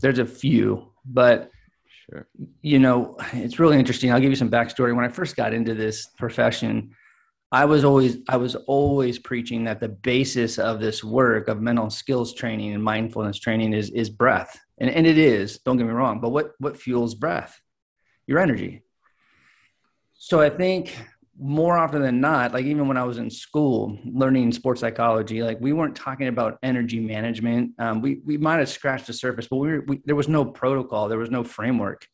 there's 0.00 0.18
a 0.18 0.26
few, 0.26 0.92
but 1.06 1.50
sure. 1.86 2.28
you 2.60 2.78
know, 2.78 3.16
it's 3.32 3.58
really 3.58 3.78
interesting. 3.78 4.12
I'll 4.12 4.20
give 4.20 4.28
you 4.28 4.36
some 4.36 4.50
backstory. 4.50 4.94
When 4.94 5.06
I 5.06 5.08
first 5.08 5.34
got 5.34 5.54
into 5.54 5.72
this 5.72 6.08
profession, 6.18 6.94
I 7.50 7.64
was 7.64 7.84
always 7.84 8.18
I 8.28 8.36
was 8.36 8.56
always 8.56 9.18
preaching 9.18 9.64
that 9.64 9.80
the 9.80 9.88
basis 9.88 10.58
of 10.58 10.78
this 10.78 11.02
work 11.02 11.48
of 11.48 11.62
mental 11.62 11.88
skills 11.88 12.34
training 12.34 12.74
and 12.74 12.84
mindfulness 12.84 13.38
training 13.38 13.72
is 13.72 13.88
is 13.92 14.10
breath. 14.10 14.60
And 14.76 14.90
and 14.90 15.06
it 15.06 15.16
is, 15.16 15.60
don't 15.64 15.78
get 15.78 15.86
me 15.86 15.92
wrong, 15.92 16.20
but 16.20 16.28
what 16.28 16.52
what 16.58 16.76
fuels 16.76 17.14
breath? 17.14 17.58
Your 18.26 18.40
energy. 18.40 18.82
So 20.12 20.38
I 20.38 20.50
think 20.50 20.94
more 21.40 21.78
often 21.78 22.02
than 22.02 22.20
not, 22.20 22.52
like 22.52 22.66
even 22.66 22.86
when 22.86 22.98
I 22.98 23.04
was 23.04 23.16
in 23.16 23.30
school 23.30 23.98
learning 24.04 24.52
sports 24.52 24.82
psychology, 24.82 25.42
like 25.42 25.58
we 25.58 25.72
weren't 25.72 25.96
talking 25.96 26.28
about 26.28 26.58
energy 26.62 27.00
management. 27.00 27.72
Um, 27.78 28.02
we 28.02 28.20
we 28.24 28.36
might 28.36 28.58
have 28.58 28.68
scratched 28.68 29.06
the 29.06 29.14
surface, 29.14 29.48
but 29.48 29.56
we, 29.56 29.68
were, 29.68 29.84
we 29.86 30.00
there 30.04 30.14
was 30.14 30.28
no 30.28 30.44
protocol, 30.44 31.08
there 31.08 31.18
was 31.18 31.30
no 31.30 31.42
framework, 31.42 32.06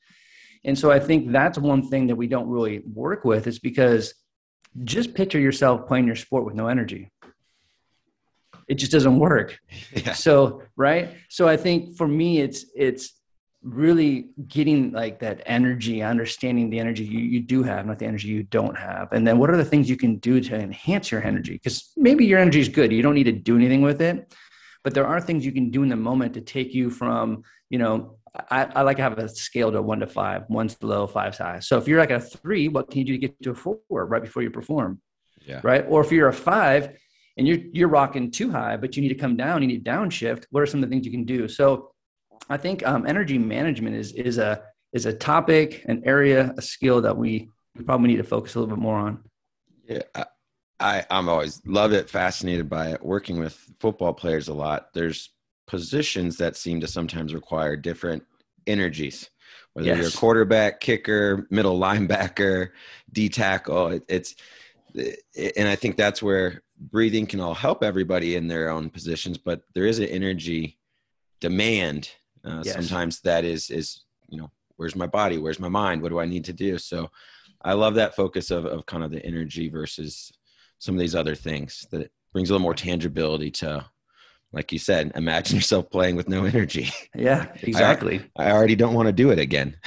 and 0.65 0.79
so 0.79 0.93
I 0.93 1.01
think 1.01 1.33
that's 1.33 1.59
one 1.59 1.89
thing 1.89 2.07
that 2.07 2.15
we 2.17 2.29
don't 2.29 2.49
really 2.49 2.83
work 2.87 3.25
with 3.25 3.49
is 3.49 3.59
because 3.59 4.15
just 4.85 5.15
picture 5.15 5.41
yourself 5.41 5.89
playing 5.89 6.07
your 6.07 6.17
sport 6.17 6.45
with 6.45 6.55
no 6.55 6.69
energy. 6.69 7.11
It 8.69 8.75
just 8.75 8.93
doesn't 8.93 9.19
work. 9.19 9.59
Yeah. 9.93 10.13
So 10.13 10.63
right. 10.77 11.15
So 11.31 11.49
I 11.49 11.57
think 11.57 11.97
for 11.97 12.07
me, 12.07 12.41
it's 12.41 12.67
it's 12.77 13.16
really 13.67 14.29
getting 14.47 14.93
like 14.93 15.19
that 15.19 15.43
energy, 15.45 16.03
understanding 16.03 16.71
the 16.71 16.79
energy 16.79 17.05
you, 17.05 17.19
you 17.19 17.41
do 17.41 17.65
have, 17.65 17.85
not 17.85 17.99
the 17.99 18.07
energy 18.07 18.29
you 18.29 18.45
don't 18.45 18.79
have. 18.79 19.13
And 19.13 19.27
then 19.27 19.39
what 19.39 19.51
are 19.51 19.57
the 19.57 19.65
things 19.65 19.91
you 19.91 19.97
can 19.97 20.17
do 20.17 20.41
to 20.41 20.55
enhance 20.55 21.11
your 21.11 21.23
energy? 21.23 21.55
Because 21.55 21.91
maybe 21.97 22.25
your 22.25 22.39
energy 22.39 22.61
is 22.61 22.69
good. 22.69 22.93
You 22.93 23.03
don't 23.03 23.15
need 23.15 23.25
to 23.25 23.33
do 23.33 23.57
anything 23.57 23.83
with 23.83 24.01
it. 24.01 24.33
But 24.85 24.95
there 24.95 25.07
are 25.07 25.21
things 25.21 25.45
you 25.45 25.51
can 25.51 25.71
do 25.71 25.83
in 25.83 25.89
the 25.89 25.97
moment 25.97 26.35
to 26.35 26.41
take 26.41 26.73
you 26.73 26.91
from, 26.91 27.43
you 27.69 27.79
know, 27.79 28.19
I, 28.51 28.65
I 28.67 28.83
like 28.83 28.99
to 28.99 29.03
have 29.03 29.19
a 29.19 29.29
scale 29.29 29.73
to 29.73 29.83
one 29.83 29.99
to 29.99 30.07
five. 30.07 30.45
One's 30.49 30.81
low, 30.81 31.09
five's 31.09 31.39
high. 31.39 31.59
So 31.59 31.77
if 31.77 31.89
you're 31.89 31.99
like 31.99 32.13
a 32.13 32.21
three, 32.21 32.69
what 32.69 32.89
can 32.89 33.01
you 33.01 33.05
do 33.05 33.13
to 33.15 33.19
get 33.19 33.43
to 33.43 33.51
a 33.51 33.55
four 33.55 33.81
right 33.89 34.23
before 34.23 34.43
you 34.43 34.51
perform? 34.51 35.01
Yeah. 35.45 35.61
Right. 35.65 35.85
Or 35.89 36.03
if 36.03 36.13
you're 36.13 36.29
a 36.29 36.33
five 36.33 36.97
and 37.37 37.49
you're 37.49 37.59
you're 37.73 37.89
rocking 37.89 38.31
too 38.31 38.51
high, 38.51 38.77
but 38.77 38.97
you 38.97 39.03
need 39.03 39.09
to 39.09 39.15
come 39.17 39.37
down, 39.37 39.63
you 39.63 39.69
need 39.69 39.85
downshift. 39.85 40.45
What 40.51 40.63
are 40.63 40.67
some 40.67 40.83
of 40.83 40.89
the 40.89 40.95
things 40.95 41.05
you 41.05 41.13
can 41.13 41.25
do? 41.25 41.49
So 41.49 41.91
I 42.49 42.57
think 42.57 42.87
um, 42.87 43.07
energy 43.07 43.39
management 43.39 43.97
is 43.97 44.13
is 44.13 44.39
a 44.39 44.63
is 44.93 45.07
a 45.07 45.13
topic, 45.13 45.85
an 45.87 46.03
area, 46.05 46.55
a 46.57 46.63
skill 46.63 47.01
that 47.03 47.17
we, 47.17 47.51
we 47.77 47.85
probably 47.85 48.09
need 48.09 48.17
to 48.17 48.25
focus 48.25 48.55
a 48.55 48.61
little 48.61 48.75
bit 48.75 48.81
more 48.81 48.97
on. 48.97 49.23
Yeah, 49.87 50.03
I, 50.81 51.05
I'm 51.11 51.29
always 51.29 51.61
love 51.67 51.93
it, 51.93 52.09
fascinated 52.09 52.69
by 52.69 52.91
it. 52.91 53.05
Working 53.05 53.39
with 53.39 53.55
football 53.81 54.15
players 54.15 54.49
a 54.49 54.55
lot, 54.55 54.93
there's 54.95 55.31
positions 55.67 56.37
that 56.37 56.57
seem 56.57 56.81
to 56.81 56.87
sometimes 56.87 57.35
require 57.35 57.77
different 57.77 58.25
energies. 58.67 59.31
Whether 59.73 59.89
yes. 59.89 59.99
you're 59.99 60.09
a 60.09 60.13
quarterback, 60.13 60.81
kicker, 60.81 61.47
middle 61.51 61.79
linebacker, 61.79 62.71
D 63.13 63.29
tackle, 63.29 63.89
it, 63.89 64.05
it's 64.09 64.35
it, 64.95 65.53
and 65.57 65.69
I 65.69 65.77
think 65.77 65.97
that's 65.97 66.23
where 66.23 66.63
breathing 66.79 67.27
can 67.27 67.41
all 67.41 67.55
help 67.55 67.83
everybody 67.83 68.37
in 68.37 68.49
their 68.49 68.71
own 68.71 68.89
positions. 68.91 69.37
But 69.37 69.63
there 69.75 69.87
is 69.87 69.99
an 69.99 70.07
energy 70.07 70.79
demand. 71.41 72.11
Uh, 72.47 72.63
yes. 72.65 72.75
Sometimes 72.75 73.21
that 73.21 73.45
is 73.45 73.71
is 73.71 74.05
you 74.29 74.39
know 74.39 74.51
where's 74.77 74.97
my 74.97 75.07
body, 75.07 75.39
where's 75.39 75.61
my 75.61 75.69
mind, 75.69 76.03
what 76.03 76.11
do 76.11 76.21
I 76.21 76.27
need 76.27 76.45
to 76.45 76.53
do? 76.53 76.79
So 76.79 77.11
I 77.63 77.73
love 77.73 77.95
that 77.95 78.17
focus 78.17 78.51
of 78.51 78.65
of 78.67 78.87
kind 78.87 79.03
of 79.03 79.11
the 79.11 79.25
energy 79.25 79.69
versus 79.69 80.33
some 80.79 80.95
of 80.95 81.01
these 81.01 81.15
other 81.15 81.35
things 81.35 81.87
that 81.91 82.11
brings 82.33 82.51
a 82.51 82.53
little 82.53 82.63
more 82.63 82.75
tangibility 82.75 83.51
to 83.51 83.85
like 84.53 84.71
you 84.73 84.79
said 84.79 85.11
imagine 85.15 85.57
yourself 85.57 85.91
playing 85.91 86.17
with 86.17 86.29
no 86.29 86.45
energy. 86.45 86.91
Yeah 87.15 87.47
exactly. 87.63 88.21
I, 88.37 88.45
I 88.45 88.53
already 88.53 88.77
don't 88.77 88.95
want 88.95 89.07
to 89.07 89.13
do 89.13 89.31
it 89.31 89.39
again. 89.39 89.77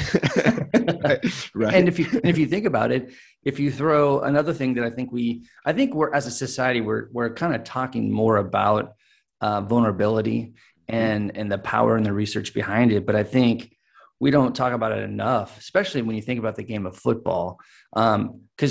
Right 1.54 1.74
and 1.74 1.88
if 1.88 1.98
you 1.98 2.08
if 2.24 2.38
you 2.38 2.46
think 2.46 2.66
about 2.66 2.92
it 2.92 3.12
if 3.44 3.60
you 3.60 3.72
throw 3.72 4.22
another 4.22 4.54
thing 4.54 4.74
that 4.76 4.84
i 4.84 4.90
think 4.90 5.12
we 5.12 5.44
i 5.66 5.74
think 5.74 5.94
we're 5.94 6.14
as 6.14 6.28
a 6.28 6.32
society 6.32 6.82
we're 6.82 7.08
we're 7.12 7.34
kind 7.34 7.56
of 7.56 7.64
talking 7.64 8.12
more 8.12 8.38
about 8.38 8.94
uh, 9.42 9.62
vulnerability 9.62 10.54
and 10.90 11.38
and 11.38 11.52
the 11.52 11.58
power 11.58 11.96
and 11.96 12.06
the 12.06 12.14
research 12.14 12.54
behind 12.54 12.92
it 12.92 13.06
but 13.06 13.16
i 13.16 13.24
think 13.24 13.76
we 14.20 14.32
don't 14.32 14.56
talk 14.56 14.74
about 14.74 14.92
it 14.92 15.04
enough, 15.04 15.58
especially 15.58 16.02
when 16.02 16.16
you 16.16 16.22
think 16.22 16.40
about 16.40 16.56
the 16.56 16.64
game 16.64 16.86
of 16.86 16.98
football. 16.98 17.60
Because 17.94 18.16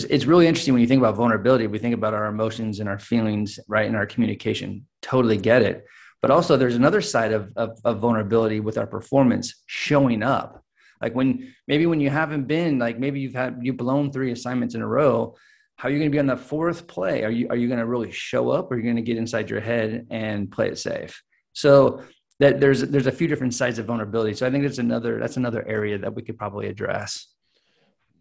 um, 0.05 0.11
it's 0.11 0.27
really 0.27 0.47
interesting 0.47 0.75
when 0.75 0.83
you 0.83 0.87
think 0.87 1.01
about 1.01 1.17
vulnerability. 1.17 1.67
We 1.67 1.79
think 1.79 1.95
about 1.95 2.15
our 2.15 2.27
emotions 2.27 2.81
and 2.81 2.89
our 2.89 2.99
feelings, 2.99 3.59
right, 3.67 3.87
and 3.87 3.97
our 3.97 4.07
communication. 4.07 4.87
Totally 5.01 5.39
get 5.39 5.63
it. 5.63 5.87
But 6.21 6.31
also, 6.31 6.57
there's 6.57 6.75
another 6.75 7.01
side 7.01 7.33
of, 7.33 7.53
of, 7.57 7.79
of 7.85 7.99
vulnerability 7.99 8.61
with 8.61 8.77
our 8.77 8.87
performance 8.87 9.63
showing 9.67 10.23
up. 10.23 10.63
Like 11.01 11.15
when 11.15 11.55
maybe 11.67 11.87
when 11.87 12.01
you 12.01 12.11
haven't 12.11 12.47
been, 12.47 12.79
like 12.79 12.99
maybe 12.99 13.21
you've 13.21 13.35
had 13.35 13.61
you've 13.63 13.77
blown 13.77 14.13
three 14.13 14.33
assignments 14.33 14.75
in 14.75 14.83
a 14.83 14.87
row. 14.87 15.37
How 15.77 15.89
are 15.89 15.93
you 15.93 15.99
going 15.99 16.11
to 16.11 16.15
be 16.15 16.19
on 16.19 16.27
the 16.27 16.37
fourth 16.37 16.89
play? 16.89 17.23
Are 17.23 17.31
you 17.31 17.49
are 17.49 17.57
you 17.57 17.69
going 17.69 17.79
to 17.79 17.87
really 17.87 18.11
show 18.11 18.51
up, 18.51 18.71
or 18.71 18.75
are 18.75 18.79
you 18.79 18.83
going 18.83 18.97
to 18.97 19.03
get 19.03 19.17
inside 19.17 19.49
your 19.49 19.61
head 19.61 20.09
and 20.11 20.51
play 20.51 20.69
it 20.69 20.79
safe? 20.79 21.23
So 21.59 22.03
that 22.39 22.61
there's 22.61 22.83
there's 22.83 23.09
a 23.09 23.13
few 23.13 23.27
different 23.27 23.53
sides 23.53 23.81
of 23.81 23.87
vulnerability. 23.87 24.33
So 24.35 24.47
I 24.47 24.51
think 24.51 24.63
that's 24.63 24.79
another 24.79 25.19
that's 25.19 25.37
another 25.37 25.67
area 25.67 25.99
that 25.99 26.15
we 26.15 26.23
could 26.23 26.39
probably 26.39 26.69
address. 26.69 27.35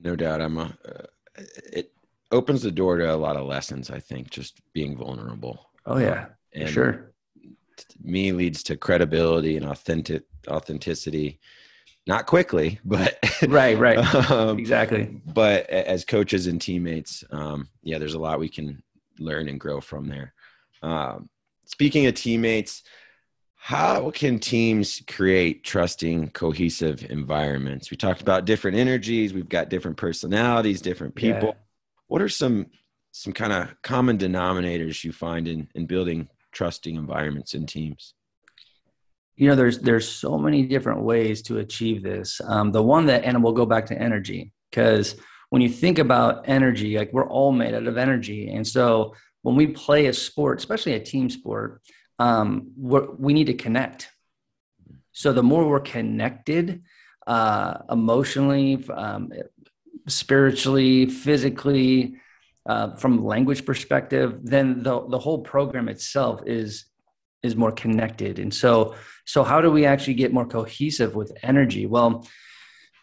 No 0.02 0.16
doubt, 0.16 0.42
I'm 0.42 0.58
a, 0.58 0.76
uh, 0.84 1.44
it 1.72 1.92
opens 2.32 2.64
the 2.64 2.72
door 2.72 2.98
to 2.98 3.14
a 3.14 3.16
lot 3.16 3.38
of 3.38 3.46
lessons. 3.46 3.92
I 3.92 4.00
think 4.00 4.32
just 4.32 4.60
being 4.74 4.98
vulnerable. 4.98 5.70
Oh 5.86 6.00
yeah, 6.00 6.30
and 6.56 6.68
sure. 6.68 7.14
Me 8.02 8.32
leads 8.32 8.64
to 8.64 8.76
credibility 8.76 9.56
and 9.56 9.68
authentic 9.68 10.24
authenticity. 10.48 11.40
Not 12.08 12.26
quickly, 12.26 12.80
but 12.84 13.20
right, 13.48 13.78
right, 13.78 13.98
um, 14.32 14.58
exactly. 14.58 15.22
But 15.28 15.70
as 15.70 16.06
coaches 16.06 16.48
and 16.48 16.60
teammates, 16.60 17.24
um, 17.30 17.70
yeah, 17.84 18.00
there's 18.00 18.16
a 18.16 18.20
lot 18.20 18.40
we 18.40 18.50
can 18.50 18.82
learn 19.20 19.48
and 19.48 19.60
grow 19.60 19.80
from 19.80 20.08
there. 20.08 20.34
Um, 20.82 21.30
speaking 21.66 22.08
of 22.08 22.16
teammates, 22.16 22.82
how 23.58 24.12
can 24.12 24.40
teams 24.40 25.02
create 25.08 25.64
trusting, 25.64 26.30
cohesive 26.30 27.06
environments? 27.10 27.92
We 27.92 27.98
talked 27.98 28.22
about 28.22 28.46
different 28.46 28.78
energies. 28.78 29.34
We've 29.34 29.50
got 29.50 29.70
different 29.70 29.98
personalities, 29.98 30.80
different 30.80 31.16
people. 31.16 31.50
Yeah. 31.50 31.62
What 32.08 32.22
are 32.22 32.30
some 32.30 32.68
some 33.12 33.34
kind 33.34 33.52
of 33.52 33.76
common 33.82 34.18
denominators 34.18 35.04
you 35.04 35.12
find 35.12 35.48
in 35.48 35.68
in 35.76 35.86
building 35.86 36.30
trusting 36.54 36.96
environments 36.96 37.56
in 37.56 37.66
teams? 37.66 38.14
You 39.36 39.50
know, 39.50 39.56
there's 39.56 39.80
there's 39.80 40.08
so 40.08 40.38
many 40.38 40.66
different 40.66 41.02
ways 41.02 41.42
to 41.44 41.58
achieve 41.58 42.04
this. 42.04 42.40
Um, 42.46 42.72
the 42.72 42.84
one 42.84 43.08
that, 43.08 43.26
and 43.26 43.44
we'll 43.44 43.54
go 43.54 43.66
back 43.66 43.88
to 43.88 44.02
energy 44.02 44.54
because 44.70 45.16
when 45.50 45.62
you 45.62 45.70
think 45.70 46.00
about 46.00 46.48
energy, 46.48 46.98
like 46.98 47.12
we're 47.12 47.28
all 47.28 47.52
made 47.52 47.74
out 47.74 47.88
of 47.88 47.98
energy, 47.98 48.50
and 48.50 48.66
so 48.66 49.14
when 49.42 49.56
we 49.56 49.68
play 49.68 50.06
a 50.06 50.14
sport, 50.14 50.60
especially 50.60 50.94
a 50.94 51.00
team 51.00 51.30
sport, 51.30 51.82
um, 52.20 52.72
we 52.78 53.34
need 53.34 53.48
to 53.48 53.54
connect. 53.54 54.10
So 55.12 55.34
the 55.34 55.44
more 55.44 55.68
we're 55.68 55.80
connected, 55.80 56.84
uh, 57.26 57.80
emotionally, 57.90 58.84
um, 58.94 59.32
spiritually, 60.08 61.08
physically, 61.08 62.18
uh, 62.66 62.96
from 62.96 63.24
language 63.24 63.66
perspective, 63.66 64.40
then 64.44 64.84
the 64.84 65.08
the 65.08 65.20
whole 65.20 65.42
program 65.42 65.88
itself 65.90 66.42
is 66.46 66.86
is 67.44 67.56
more 67.56 67.72
connected. 67.72 68.40
And 68.40 68.54
so, 68.54 68.96
so 69.26 69.44
how 69.44 69.62
do 69.62 69.72
we 69.72 69.86
actually 69.86 70.16
get 70.16 70.34
more 70.34 70.46
cohesive 70.46 71.16
with 71.16 71.32
energy? 71.44 71.86
Well, 71.86 72.28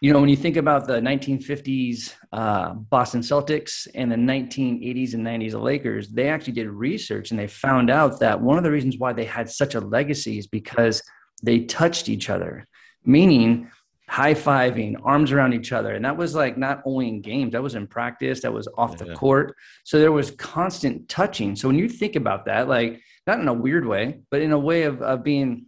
you 0.05 0.13
know, 0.13 0.19
when 0.19 0.29
you 0.29 0.35
think 0.35 0.55
about 0.55 0.85
the 0.85 0.99
1950s 0.99 2.13
uh, 2.31 2.75
Boston 2.75 3.21
Celtics 3.21 3.87
and 3.95 4.11
the 4.11 4.15
1980s 4.15 5.15
and 5.15 5.25
90s 5.25 5.59
Lakers, 5.59 6.09
they 6.09 6.29
actually 6.29 6.53
did 6.53 6.67
research 6.67 7.31
and 7.31 7.39
they 7.39 7.47
found 7.47 7.89
out 7.89 8.19
that 8.19 8.39
one 8.39 8.59
of 8.59 8.63
the 8.63 8.69
reasons 8.69 8.99
why 8.99 9.13
they 9.13 9.25
had 9.25 9.49
such 9.49 9.73
a 9.73 9.79
legacy 9.79 10.37
is 10.37 10.45
because 10.45 11.01
they 11.41 11.61
touched 11.61 12.07
each 12.07 12.29
other, 12.29 12.67
meaning 13.03 13.71
high 14.07 14.35
fiving, 14.35 14.93
arms 15.03 15.31
around 15.31 15.53
each 15.53 15.71
other. 15.71 15.95
And 15.95 16.05
that 16.05 16.17
was 16.17 16.35
like 16.35 16.55
not 16.55 16.83
only 16.85 17.07
in 17.07 17.21
games, 17.21 17.53
that 17.53 17.63
was 17.63 17.73
in 17.73 17.87
practice, 17.87 18.43
that 18.43 18.53
was 18.53 18.67
off 18.77 18.91
yeah. 18.91 19.07
the 19.07 19.15
court. 19.15 19.55
So 19.85 19.97
there 19.97 20.11
was 20.11 20.29
constant 20.29 21.09
touching. 21.09 21.55
So 21.55 21.67
when 21.67 21.79
you 21.79 21.89
think 21.89 22.15
about 22.15 22.45
that, 22.45 22.67
like 22.67 23.01
not 23.25 23.39
in 23.39 23.47
a 23.47 23.53
weird 23.55 23.87
way, 23.87 24.19
but 24.29 24.43
in 24.43 24.51
a 24.51 24.59
way 24.59 24.83
of, 24.83 25.01
of 25.01 25.23
being 25.23 25.65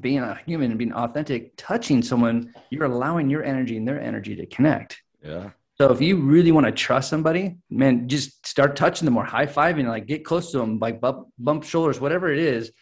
being 0.00 0.18
a 0.18 0.38
human 0.46 0.70
and 0.70 0.78
being 0.78 0.92
authentic, 0.92 1.52
touching 1.56 2.02
someone, 2.02 2.54
you're 2.70 2.84
allowing 2.84 3.30
your 3.30 3.42
energy 3.42 3.76
and 3.76 3.86
their 3.86 4.00
energy 4.00 4.36
to 4.36 4.46
connect. 4.46 5.02
Yeah. 5.22 5.50
So 5.78 5.92
if 5.92 6.00
you 6.00 6.16
really 6.16 6.52
want 6.52 6.66
to 6.66 6.72
trust 6.72 7.10
somebody, 7.10 7.56
man, 7.68 8.08
just 8.08 8.46
start 8.46 8.76
touching 8.76 9.04
them 9.04 9.16
or 9.16 9.24
high 9.24 9.46
fiving, 9.46 9.86
like 9.86 10.06
get 10.06 10.24
close 10.24 10.50
to 10.52 10.58
them, 10.58 10.78
like 10.78 11.00
bump, 11.00 11.28
bump 11.38 11.64
shoulders, 11.64 12.00
whatever 12.00 12.32
it 12.32 12.38
is. 12.38 12.72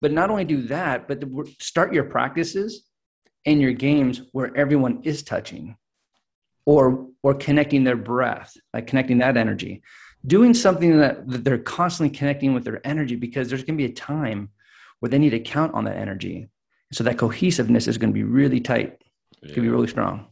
But 0.00 0.12
not 0.12 0.30
only 0.30 0.44
do 0.44 0.62
that, 0.68 1.06
but 1.06 1.22
start 1.60 1.92
your 1.92 2.04
practices 2.04 2.84
and 3.44 3.60
your 3.60 3.72
games 3.72 4.22
where 4.32 4.56
everyone 4.56 5.02
is 5.02 5.22
touching 5.22 5.76
or 6.64 7.08
or 7.22 7.34
connecting 7.34 7.84
their 7.84 7.96
breath, 7.96 8.56
like 8.72 8.86
connecting 8.86 9.18
that 9.18 9.36
energy. 9.36 9.82
Doing 10.26 10.54
something 10.54 10.98
that, 10.98 11.28
that 11.28 11.44
they're 11.44 11.58
constantly 11.58 12.16
connecting 12.16 12.54
with 12.54 12.64
their 12.64 12.86
energy 12.86 13.16
because 13.16 13.48
there's 13.48 13.64
going 13.64 13.76
to 13.76 13.82
be 13.82 13.90
a 13.90 13.94
time 13.94 14.50
where 15.00 15.10
they 15.10 15.18
need 15.18 15.30
to 15.30 15.40
count 15.40 15.74
on 15.74 15.84
that 15.84 15.96
energy. 15.96 16.48
So 16.92 17.04
that 17.04 17.18
cohesiveness 17.18 17.88
is 17.88 17.98
going 17.98 18.10
to 18.10 18.14
be 18.14 18.24
really 18.24 18.60
tight. 18.60 19.02
It's 19.42 19.52
going 19.52 19.54
to 19.54 19.60
be 19.62 19.68
really 19.68 19.88
strong. 19.88 20.26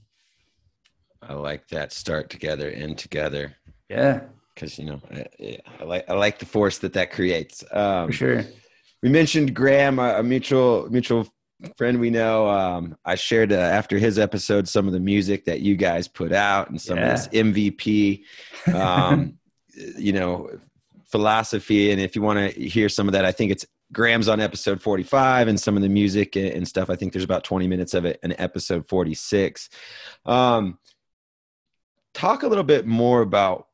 I 1.23 1.35
like 1.35 1.69
that. 1.69 1.93
Start 1.93 2.31
together, 2.31 2.71
end 2.71 2.99
together. 2.99 3.57
Yeah. 3.89 4.23
Because 4.55 4.79
you 4.79 4.87
know, 4.87 5.01
I, 5.11 5.59
I, 5.81 5.85
like 5.85 6.11
I 6.11 6.15
like 6.15 6.39
the 6.39 6.47
force 6.47 6.79
that 6.79 6.95
that 6.95 7.13
creates. 7.13 7.65
Um, 7.71 8.09
For 8.09 8.13
sure. 8.13 8.45
We 9.03 9.09
mentioned 9.09 9.55
Graham, 9.55 9.99
a, 9.99 10.19
a 10.19 10.23
mutual 10.23 10.89
mutual 10.91 11.29
friend 11.77 12.01
we 12.01 12.11
know. 12.11 12.49
Um, 12.49 12.97
I 13.05 13.15
shared 13.15 13.53
uh, 13.53 13.57
after 13.57 13.99
his 13.99 14.19
episode 14.19 14.69
some 14.69 14.87
of 14.87 14.93
the 14.93 15.01
music 15.01 15.45
that 15.45 15.61
you 15.61 15.77
guys 15.77 16.09
put 16.09 16.33
out 16.33 16.71
and 16.71 16.81
some 16.81 16.99
yeah. 16.99 17.13
of 17.13 17.17
this 17.17 17.29
MVP. 17.29 18.25
Um, 18.75 19.39
you 19.97 20.13
know, 20.13 20.51
philosophy. 21.11 21.91
And 21.91 22.01
if 22.01 22.17
you 22.17 22.23
want 22.23 22.39
to 22.39 22.61
hear 22.61 22.89
some 22.89 23.09
of 23.09 23.13
that, 23.13 23.25
I 23.25 23.33
think 23.33 23.53
it's 23.53 23.67
Graham's 23.93 24.29
on 24.29 24.41
episode 24.41 24.83
45 24.83 25.49
and 25.49 25.59
some 25.59 25.77
of 25.77 25.83
the 25.83 25.89
music 25.89 26.37
and 26.37 26.67
stuff. 26.69 26.91
I 26.91 26.97
think 26.97 27.13
there's 27.13 27.25
about 27.25 27.45
20 27.45 27.67
minutes 27.67 27.95
of 27.95 28.05
it 28.05 28.21
in 28.23 28.39
episode 28.39 28.87
46. 28.89 29.71
Um, 30.27 30.79
talk 32.13 32.43
a 32.43 32.49
little 32.49 32.65
bit 32.65 32.87
more 32.87 33.23
about 33.23 33.67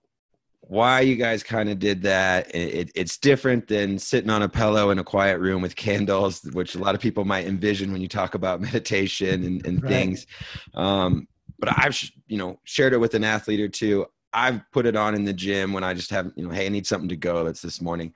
why 0.60 1.00
you 1.00 1.16
guys 1.16 1.42
kind 1.42 1.68
of 1.68 1.78
did 1.78 2.02
that. 2.02 2.54
It, 2.54 2.92
it's 2.94 3.18
different 3.18 3.66
than 3.66 3.98
sitting 3.98 4.30
on 4.30 4.42
a 4.42 4.48
pillow 4.48 4.90
in 4.90 4.98
a 4.98 5.04
quiet 5.04 5.40
room 5.40 5.62
with 5.62 5.76
candles, 5.76 6.42
which 6.52 6.74
a 6.74 6.78
lot 6.78 6.94
of 6.94 7.00
people 7.00 7.24
might 7.24 7.46
envision 7.46 7.92
when 7.92 8.00
you 8.00 8.08
talk 8.08 8.34
about 8.34 8.60
meditation 8.72 9.44
and, 9.44 9.66
and 9.66 9.82
right. 9.82 9.90
things. 9.90 10.26
Um, 10.74 11.26
but 11.58 11.70
I've, 11.76 12.00
you 12.28 12.38
know, 12.38 12.60
shared 12.64 12.92
it 12.92 12.98
with 12.98 13.14
an 13.14 13.24
athlete 13.24 13.60
or 13.60 13.68
two. 13.68 14.06
I've 14.32 14.62
put 14.72 14.86
it 14.86 14.96
on 14.96 15.14
in 15.14 15.24
the 15.24 15.32
gym 15.32 15.72
when 15.72 15.84
I 15.84 15.94
just 15.94 16.10
have, 16.10 16.32
you 16.34 16.46
know, 16.46 16.52
hey, 16.52 16.66
I 16.66 16.68
need 16.68 16.86
something 16.86 17.08
to 17.08 17.16
go. 17.16 17.44
That's 17.44 17.62
this 17.62 17.80
morning 17.80 18.14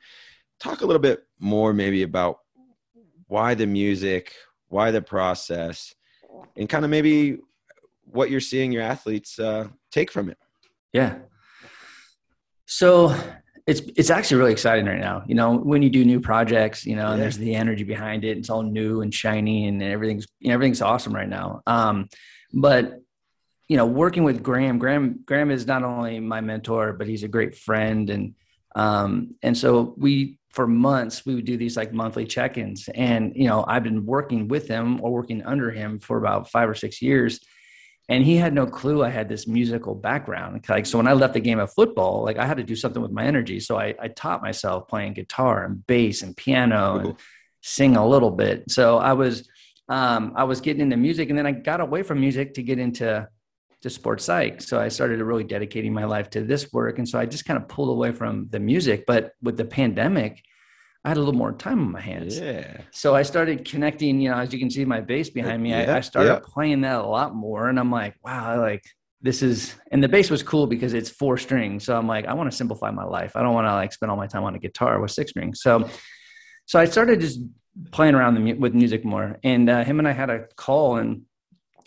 talk 0.61 0.81
a 0.81 0.87
little 0.87 1.03
bit 1.03 1.25
more 1.38 1.73
maybe 1.73 2.03
about 2.03 2.38
why 3.27 3.55
the 3.55 3.67
music, 3.67 4.35
why 4.69 4.91
the 4.91 5.03
process, 5.03 5.95
and 6.57 6.69
kind 6.69 6.85
of 6.85 6.91
maybe 6.91 7.38
what 8.05 8.31
you're 8.31 8.41
seeing 8.41 8.73
your 8.73 8.83
athletes 8.83 9.38
uh, 9.38 9.69
take 9.91 10.11
from 10.11 10.31
it. 10.31 10.38
Yeah. 10.93 11.17
So 12.67 13.15
it's 13.67 13.83
it's 13.97 14.11
actually 14.11 14.38
really 14.38 14.53
exciting 14.53 14.87
right 14.87 15.00
now. 15.00 15.23
You 15.27 15.35
know, 15.35 15.57
when 15.57 15.83
you 15.83 15.91
do 15.91 16.05
new 16.05 16.21
projects, 16.21 16.87
you 16.87 16.97
know, 16.97 17.07
yeah. 17.07 17.12
and 17.12 17.23
there's 17.23 17.37
the 17.37 17.55
energy 17.55 17.85
behind 17.85 18.25
it. 18.25 18.38
It's 18.38 18.50
all 18.50 18.62
new 18.62 19.03
and 19.03 19.12
shiny, 19.12 19.69
and 19.69 19.83
everything's 19.83 20.27
you 20.41 20.49
know, 20.49 20.55
everything's 20.55 20.83
awesome 20.83 21.15
right 21.15 21.29
now. 21.29 21.62
Um, 21.67 22.09
but 22.53 23.00
you 23.69 23.77
know, 23.77 23.85
working 23.85 24.25
with 24.25 24.43
Graham, 24.43 24.79
Graham, 24.79 25.21
Graham 25.27 25.50
is 25.50 25.67
not 25.67 25.83
only 25.83 26.19
my 26.21 26.41
mentor, 26.41 26.95
but 26.95 27.07
he's 27.07 27.23
a 27.23 27.29
great 27.29 27.55
friend, 27.55 28.09
and 28.09 28.35
um, 28.78 29.35
and 29.42 29.56
so 29.56 29.94
we 29.97 30.38
for 30.50 30.66
months 30.66 31.26
we 31.26 31.35
would 31.35 31.44
do 31.44 31.56
these 31.56 31.76
like 31.76 31.92
monthly 31.92 32.26
check-ins, 32.26 32.88
and 32.94 33.32
you 33.37 33.47
know, 33.49 33.64
I've 33.66 33.85
been 33.85 34.06
working 34.06 34.49
with 34.49 34.68
him 34.68 35.00
or 35.02 35.12
working 35.12 35.42
under 35.44 35.70
him 35.70 35.99
for 35.99 36.16
about 36.18 36.50
five 36.50 36.68
or 36.68 36.75
six 36.75 37.02
years 37.02 37.40
and 38.08 38.25
he 38.25 38.37
had 38.37 38.54
no 38.54 38.66
clue 38.66 39.04
I 39.04 39.11
had 39.11 39.28
this 39.28 39.47
musical 39.47 39.94
background. 39.94 40.64
Like, 40.68 40.87
so 40.87 40.97
when 40.97 41.06
I 41.06 41.12
left 41.12 41.35
the 41.35 41.40
game 41.40 41.58
of 41.58 41.73
football, 41.73 42.25
like 42.25 42.38
I 42.38 42.47
had 42.47 42.56
to 42.56 42.62
do 42.62 42.75
something 42.75 43.02
with 43.02 43.11
my 43.11 43.25
energy. 43.25 43.61
So 43.61 43.78
I, 43.78 43.94
I 44.00 44.08
taught 44.08 44.40
myself 44.40 44.88
playing 44.88 45.12
guitar 45.12 45.64
and 45.64 45.87
bass 45.87 46.23
and 46.23 46.35
piano 46.35 46.99
and 46.99 47.16
sing 47.62 47.97
a 47.97 48.06
little 48.06 48.30
bit. 48.30 48.70
So 48.70 48.97
I 48.97 49.12
was, 49.12 49.47
um, 49.90 50.32
I 50.37 50.44
was 50.44 50.62
getting 50.62 50.80
into 50.80 50.97
music 50.97 51.28
and 51.28 51.38
then 51.38 51.47
I 51.47 51.52
got 51.52 51.80
away 51.80 52.02
from 52.02 52.20
music 52.20 52.54
to 52.54 52.62
get 52.62 52.78
into 52.78 53.28
to 53.82 53.90
sports 53.90 54.25
psych. 54.25 54.61
So 54.61 54.80
I 54.80 54.88
started 54.88 55.20
really 55.20 55.44
dedicating 55.44 55.92
my 55.92 56.04
life 56.04 56.30
to 56.30 56.42
this 56.42 56.73
work. 56.73 56.99
And 56.99 57.08
so 57.08 57.18
I 57.18 57.26
just 57.26 57.44
kind 57.44 57.61
of 57.61 57.68
pulled 57.68 57.90
away 57.90 58.12
from 58.12 58.49
the 58.50 58.58
music, 58.58 59.04
but 59.06 59.32
with 59.42 59.56
the 59.56 59.64
pandemic, 59.64 60.42
I 61.04 61.11
had 61.11 61.16
a 61.16 61.20
little 61.20 61.35
more 61.35 61.52
time 61.52 61.80
on 61.80 61.92
my 61.92 62.00
hands. 62.00 62.38
Yeah. 62.38 62.80
So 62.90 63.14
I 63.14 63.23
started 63.23 63.64
connecting, 63.64 64.20
you 64.20 64.30
know, 64.30 64.37
as 64.37 64.52
you 64.52 64.58
can 64.58 64.70
see 64.70 64.85
my 64.85 65.00
bass 65.00 65.30
behind 65.30 65.62
me, 65.62 65.70
yeah, 65.70 65.92
I, 65.92 65.99
I, 65.99 66.00
started 66.00 66.28
yeah. 66.28 66.40
playing 66.42 66.80
that 66.80 67.00
a 67.00 67.06
lot 67.06 67.37
more. 67.37 67.68
And 67.68 67.78
I'm 67.78 67.90
like, 67.90 68.16
wow, 68.25 68.61
like 68.61 68.85
this 69.23 69.42
is, 69.42 69.75
and 69.92 70.02
the 70.02 70.08
bass 70.08 70.28
was 70.28 70.42
cool 70.42 70.66
because 70.66 70.94
it's 70.94 71.08
four 71.08 71.37
strings. 71.37 71.85
So 71.85 71.97
I'm 71.97 72.08
like, 72.08 72.26
I 72.26 72.35
want 72.35 72.50
to 72.50 72.56
simplify 72.56 72.90
my 72.90 73.04
life. 73.04 73.37
I 73.37 73.42
don't 73.42 73.54
want 73.54 73.68
to 73.68 73.75
like 73.75 73.92
spend 73.92 74.11
all 74.11 74.16
my 74.16 74.26
time 74.26 74.42
on 74.42 74.56
a 74.56 74.58
guitar 74.58 75.00
with 75.00 75.12
six 75.12 75.30
strings. 75.30 75.62
So, 75.62 75.88
so 76.66 76.80
I 76.80 76.85
started 76.85 77.20
just 77.20 77.40
playing 77.92 78.16
around 78.16 78.35
the, 78.35 78.54
with 78.54 78.75
music 78.75 79.04
more. 79.04 79.38
And 79.44 79.70
uh, 79.70 79.85
him 79.85 80.00
and 80.00 80.08
I 80.08 80.12
had 80.12 80.30
a 80.30 80.47
call 80.56 80.97
and, 80.97 81.23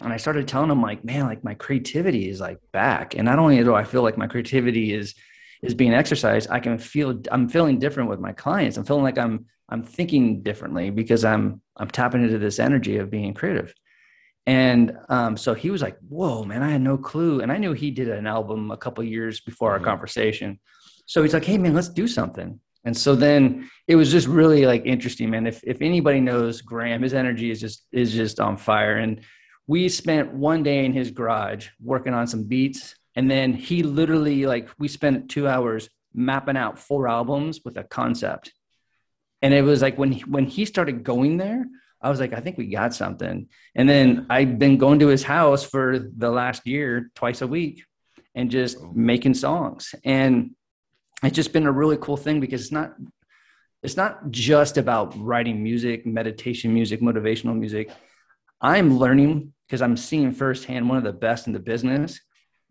and 0.01 0.13
I 0.13 0.17
started 0.17 0.47
telling 0.47 0.71
him 0.71 0.81
like, 0.81 1.03
man, 1.03 1.25
like 1.25 1.43
my 1.43 1.53
creativity 1.53 2.29
is 2.29 2.39
like 2.39 2.59
back. 2.71 3.15
And 3.15 3.25
not 3.25 3.39
only 3.39 3.63
do 3.63 3.75
I 3.75 3.83
feel 3.83 4.03
like 4.03 4.17
my 4.17 4.27
creativity 4.27 4.93
is, 4.93 5.15
is 5.61 5.73
being 5.73 5.93
exercised, 5.93 6.49
I 6.49 6.59
can 6.59 6.77
feel 6.77 7.21
I'm 7.31 7.47
feeling 7.47 7.79
different 7.79 8.09
with 8.09 8.19
my 8.19 8.33
clients. 8.33 8.77
I'm 8.77 8.85
feeling 8.85 9.03
like 9.03 9.17
I'm 9.17 9.45
I'm 9.69 9.83
thinking 9.83 10.41
differently 10.43 10.89
because 10.89 11.23
I'm 11.23 11.61
I'm 11.77 11.89
tapping 11.89 12.23
into 12.23 12.39
this 12.39 12.59
energy 12.59 12.97
of 12.97 13.09
being 13.09 13.33
creative. 13.33 13.73
And 14.47 14.97
um, 15.07 15.37
so 15.37 15.53
he 15.53 15.69
was 15.69 15.81
like, 15.81 15.97
"Whoa, 16.09 16.43
man! 16.43 16.63
I 16.63 16.71
had 16.71 16.81
no 16.81 16.97
clue." 16.97 17.41
And 17.41 17.51
I 17.51 17.57
knew 17.57 17.73
he 17.73 17.91
did 17.91 18.09
an 18.09 18.25
album 18.25 18.71
a 18.71 18.77
couple 18.77 19.03
years 19.03 19.39
before 19.39 19.71
mm-hmm. 19.75 19.85
our 19.85 19.91
conversation. 19.91 20.59
So 21.05 21.21
he's 21.21 21.33
like, 21.33 21.45
"Hey, 21.45 21.57
man, 21.59 21.75
let's 21.75 21.89
do 21.89 22.07
something." 22.07 22.59
And 22.83 22.97
so 22.97 23.15
then 23.15 23.69
it 23.87 23.95
was 23.95 24.11
just 24.11 24.27
really 24.27 24.65
like 24.65 24.83
interesting, 24.85 25.29
man. 25.29 25.45
If 25.45 25.63
if 25.63 25.81
anybody 25.81 26.19
knows 26.19 26.61
Graham, 26.61 27.03
his 27.03 27.13
energy 27.13 27.51
is 27.51 27.61
just 27.61 27.85
is 27.91 28.11
just 28.11 28.39
on 28.39 28.57
fire. 28.57 28.97
And 28.97 29.21
we 29.67 29.89
spent 29.89 30.33
one 30.33 30.63
day 30.63 30.85
in 30.85 30.93
his 30.93 31.11
garage 31.11 31.69
working 31.81 32.13
on 32.13 32.27
some 32.27 32.43
beats 32.43 32.95
and 33.15 33.29
then 33.29 33.53
he 33.53 33.83
literally, 33.83 34.45
like, 34.45 34.69
we 34.79 34.87
spent 34.87 35.29
two 35.29 35.47
hours 35.47 35.89
mapping 36.13 36.57
out 36.57 36.79
four 36.79 37.07
albums 37.07 37.61
with 37.63 37.77
a 37.77 37.83
concept. 37.83 38.53
And 39.41 39.53
it 39.53 39.63
was 39.63 39.81
like 39.81 39.97
when 39.97 40.13
he, 40.13 40.21
when 40.21 40.45
he 40.45 40.65
started 40.65 41.03
going 41.03 41.37
there, 41.37 41.65
I 42.01 42.09
was 42.09 42.19
like, 42.19 42.33
I 42.33 42.39
think 42.39 42.57
we 42.57 42.67
got 42.67 42.93
something. 42.93 43.49
And 43.75 43.89
then 43.89 44.25
I've 44.29 44.57
been 44.57 44.77
going 44.77 44.99
to 44.99 45.07
his 45.07 45.23
house 45.23 45.63
for 45.63 45.99
the 45.99 46.31
last 46.31 46.65
year, 46.65 47.11
twice 47.15 47.41
a 47.41 47.47
week, 47.47 47.83
and 48.33 48.49
just 48.49 48.77
oh. 48.79 48.91
making 48.93 49.35
songs. 49.35 49.93
And 50.03 50.51
it's 51.23 51.35
just 51.35 51.53
been 51.53 51.67
a 51.67 51.71
really 51.71 51.97
cool 51.97 52.17
thing 52.17 52.39
because 52.39 52.61
it's 52.61 52.71
not 52.71 52.95
it's 53.83 53.97
not 53.97 54.29
just 54.29 54.77
about 54.77 55.15
writing 55.17 55.63
music, 55.63 56.05
meditation 56.05 56.71
music, 56.71 57.01
motivational 57.01 57.57
music. 57.57 57.89
I'm 58.61 58.97
learning 58.97 59.53
because 59.67 59.81
I'm 59.81 59.97
seeing 59.97 60.31
firsthand 60.31 60.87
one 60.87 60.97
of 60.97 61.03
the 61.03 61.13
best 61.13 61.47
in 61.47 61.53
the 61.53 61.59
business 61.59 62.19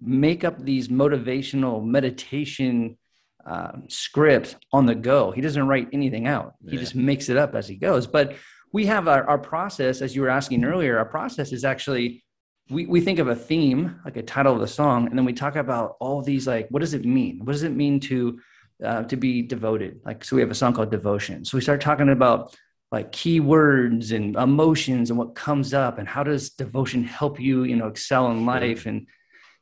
make 0.00 0.44
up 0.44 0.58
these 0.64 0.88
motivational 0.88 1.84
meditation 1.84 2.96
uh, 3.44 3.72
scripts 3.88 4.56
on 4.72 4.86
the 4.86 4.94
go. 4.94 5.30
He 5.30 5.40
doesn't 5.40 5.66
write 5.66 5.88
anything 5.92 6.26
out. 6.26 6.54
Yeah. 6.62 6.72
He 6.72 6.76
just 6.78 6.94
makes 6.94 7.28
it 7.28 7.36
up 7.36 7.54
as 7.54 7.68
he 7.68 7.76
goes. 7.76 8.06
But 8.06 8.36
we 8.72 8.86
have 8.86 9.08
our, 9.08 9.24
our 9.28 9.38
process, 9.38 10.00
as 10.00 10.14
you 10.14 10.22
were 10.22 10.28
asking 10.30 10.64
earlier, 10.64 10.98
our 10.98 11.04
process 11.04 11.52
is 11.52 11.64
actually 11.64 12.24
we, 12.70 12.86
we 12.86 13.00
think 13.00 13.18
of 13.18 13.28
a 13.28 13.34
theme, 13.34 14.00
like 14.04 14.16
a 14.16 14.22
title 14.22 14.54
of 14.54 14.60
the 14.60 14.68
song, 14.68 15.08
and 15.08 15.18
then 15.18 15.24
we 15.24 15.32
talk 15.32 15.56
about 15.56 15.96
all 15.98 16.22
these 16.22 16.46
like, 16.46 16.68
what 16.70 16.80
does 16.80 16.94
it 16.94 17.04
mean? 17.04 17.40
What 17.40 17.52
does 17.52 17.64
it 17.64 17.72
mean 17.72 17.98
to 18.00 18.40
uh, 18.84 19.02
to 19.04 19.16
be 19.16 19.42
devoted? 19.42 20.00
Like, 20.04 20.24
so 20.24 20.36
we 20.36 20.42
have 20.42 20.50
a 20.50 20.54
song 20.54 20.72
called 20.72 20.90
Devotion. 20.90 21.44
So 21.44 21.58
we 21.58 21.62
start 21.62 21.80
talking 21.80 22.08
about 22.08 22.56
like 22.90 23.12
keywords 23.12 24.12
and 24.14 24.34
emotions 24.36 25.10
and 25.10 25.18
what 25.18 25.34
comes 25.34 25.72
up 25.72 25.98
and 25.98 26.08
how 26.08 26.22
does 26.22 26.50
devotion 26.50 27.04
help 27.04 27.38
you, 27.38 27.64
you 27.64 27.76
know, 27.76 27.86
excel 27.86 28.30
in 28.30 28.44
life 28.44 28.86
and 28.86 29.06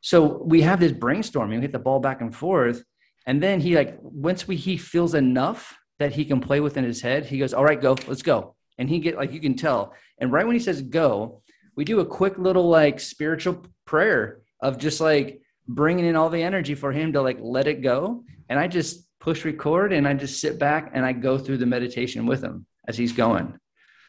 so 0.01 0.41
we 0.43 0.61
have 0.61 0.79
this 0.79 0.93
brainstorming, 0.93 1.55
we 1.55 1.61
hit 1.61 1.71
the 1.71 1.79
ball 1.79 1.99
back 1.99 2.21
and 2.21 2.35
forth. 2.35 2.83
And 3.25 3.43
then 3.43 3.59
he 3.59 3.75
like, 3.75 3.97
once 4.01 4.47
we, 4.47 4.55
he 4.55 4.77
feels 4.77 5.13
enough 5.13 5.77
that 5.99 6.13
he 6.13 6.23
can 6.25 6.39
play 6.39 6.61
within 6.61 6.83
his 6.83 7.01
head, 7.01 7.25
he 7.25 7.37
goes, 7.37 7.53
all 7.53 7.65
right, 7.65 7.81
go, 7.81 7.97
let's 8.07 8.21
go. 8.21 8.55
And 8.77 8.89
he 8.89 8.99
get 8.99 9.17
like, 9.17 9.33
you 9.33 9.41
can 9.41 9.55
tell. 9.55 9.93
And 10.17 10.31
right 10.31 10.45
when 10.45 10.55
he 10.55 10.61
says 10.61 10.81
go, 10.81 11.41
we 11.75 11.83
do 11.83 11.99
a 11.99 12.05
quick 12.05 12.37
little 12.37 12.69
like 12.69 12.99
spiritual 12.99 13.65
prayer 13.85 14.39
of 14.61 14.77
just 14.77 15.01
like 15.01 15.41
bringing 15.67 16.05
in 16.05 16.15
all 16.15 16.29
the 16.29 16.41
energy 16.41 16.75
for 16.75 16.91
him 16.91 17.13
to 17.13 17.21
like 17.21 17.37
let 17.41 17.67
it 17.67 17.81
go. 17.81 18.23
And 18.47 18.57
I 18.57 18.67
just 18.67 19.05
push 19.19 19.43
record 19.43 19.91
and 19.91 20.07
I 20.07 20.13
just 20.13 20.39
sit 20.39 20.57
back 20.57 20.91
and 20.93 21.05
I 21.05 21.11
go 21.11 21.37
through 21.37 21.57
the 21.57 21.65
meditation 21.65 22.25
with 22.25 22.41
him 22.41 22.65
as 22.89 22.97
he's 22.97 23.13
going. 23.13 23.57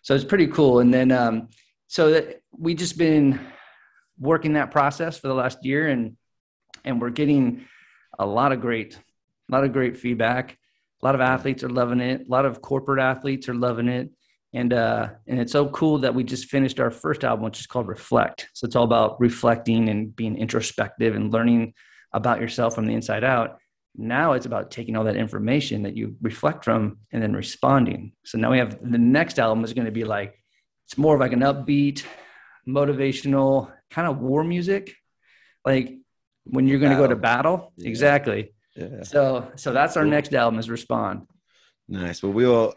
So 0.03 0.14
it's 0.14 0.25
pretty 0.25 0.49
cool. 0.49 0.81
And 0.81 0.93
then, 0.93 1.12
um, 1.12 1.51
so 1.87 2.11
that 2.12 2.40
we 2.57 2.75
just 2.75 2.97
been 2.97 3.38
working 4.19 4.55
that 4.55 4.71
process 4.71 5.19
for 5.19 5.29
the 5.29 5.35
last 5.35 5.64
year 5.64 5.88
and 5.88 6.16
and 6.85 7.01
we're 7.01 7.11
getting 7.11 7.66
a 8.19 8.25
lot 8.25 8.53
of 8.53 8.61
great 8.61 8.99
a 9.51 9.53
lot 9.53 9.64
of 9.64 9.73
great 9.73 9.97
feedback. 9.97 10.57
A 11.03 11.07
lot 11.07 11.14
of 11.14 11.21
athletes 11.21 11.64
are 11.64 11.69
loving 11.69 12.01
it. 12.01 12.27
A 12.27 12.31
lot 12.31 12.45
of 12.45 12.62
corporate 12.62 13.01
athletes 13.01 13.49
are 13.49 13.55
loving 13.55 13.88
it. 13.88 14.11
And 14.55 14.73
uh 14.73 15.11
and 15.27 15.38
it's 15.40 15.53
so 15.53 15.69
cool 15.69 15.99
that 15.99 16.14
we 16.14 16.25
just 16.25 16.47
finished 16.47 16.81
our 16.81 16.90
first 16.90 17.25
album 17.25 17.45
which 17.45 17.61
is 17.61 17.66
called 17.66 17.88
reflect. 17.88 18.49
So 18.55 18.66
it's 18.66 18.77
all 18.77 18.85
about 18.85 19.21
reflecting 19.21 19.88
and 19.90 20.14
being 20.14 20.38
introspective 20.38 21.14
and 21.14 21.33
learning 21.33 21.75
about 22.12 22.40
yourself 22.40 22.75
from 22.75 22.87
the 22.87 22.95
inside 22.95 23.25
out 23.25 23.60
now 23.96 24.33
it's 24.33 24.46
about 24.46 24.70
taking 24.70 24.96
all 24.96 25.05
that 25.05 25.16
information 25.16 25.83
that 25.83 25.96
you 25.96 26.16
reflect 26.22 26.64
from 26.64 26.98
and 27.12 27.22
then 27.22 27.33
responding 27.33 28.12
so 28.24 28.38
now 28.38 28.50
we 28.50 28.59
have 28.59 28.79
the 28.83 28.98
next 28.98 29.38
album 29.38 29.64
is 29.64 29.72
going 29.72 29.85
to 29.85 29.92
be 29.92 30.05
like 30.05 30.38
it's 30.87 30.96
more 30.96 31.14
of 31.14 31.20
like 31.20 31.33
an 31.33 31.40
upbeat 31.40 32.05
motivational 32.66 33.72
kind 33.90 34.09
of 34.09 34.18
war 34.18 34.44
music, 34.44 34.94
like 35.64 35.98
when 36.44 36.66
you're 36.66 36.79
going 36.79 36.92
to 36.92 36.98
go 36.98 37.07
to 37.07 37.16
battle. 37.16 37.72
Yeah. 37.76 37.88
Exactly. 37.88 38.55
Yeah. 38.76 39.03
So, 39.03 39.50
so 39.57 39.72
that's 39.72 39.96
our 39.96 40.05
cool. 40.05 40.11
next 40.11 40.35
album 40.35 40.59
is 40.59 40.70
Respond. 40.70 41.26
Nice. 41.88 42.22
Well, 42.22 42.33
we 42.33 42.46
will 42.46 42.74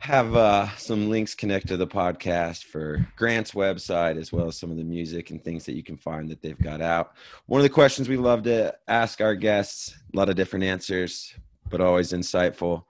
have 0.00 0.34
uh, 0.34 0.66
some 0.76 1.10
links 1.10 1.34
connect 1.34 1.68
to 1.68 1.76
the 1.76 1.86
podcast 1.86 2.64
for 2.64 3.06
Grant's 3.16 3.52
website 3.52 4.16
as 4.16 4.32
well 4.32 4.46
as 4.46 4.56
some 4.56 4.70
of 4.70 4.78
the 4.78 4.84
music 4.84 5.30
and 5.30 5.44
things 5.44 5.66
that 5.66 5.74
you 5.74 5.82
can 5.82 5.98
find 5.98 6.30
that 6.30 6.40
they've 6.40 6.58
got 6.58 6.80
out. 6.80 7.12
One 7.46 7.60
of 7.60 7.64
the 7.64 7.68
questions 7.68 8.08
we 8.08 8.16
love 8.16 8.42
to 8.44 8.74
ask 8.88 9.20
our 9.20 9.34
guests, 9.34 9.94
a 10.12 10.16
lot 10.16 10.30
of 10.30 10.36
different 10.36 10.64
answers, 10.64 11.34
but 11.68 11.82
always 11.82 12.12
insightful. 12.12 12.84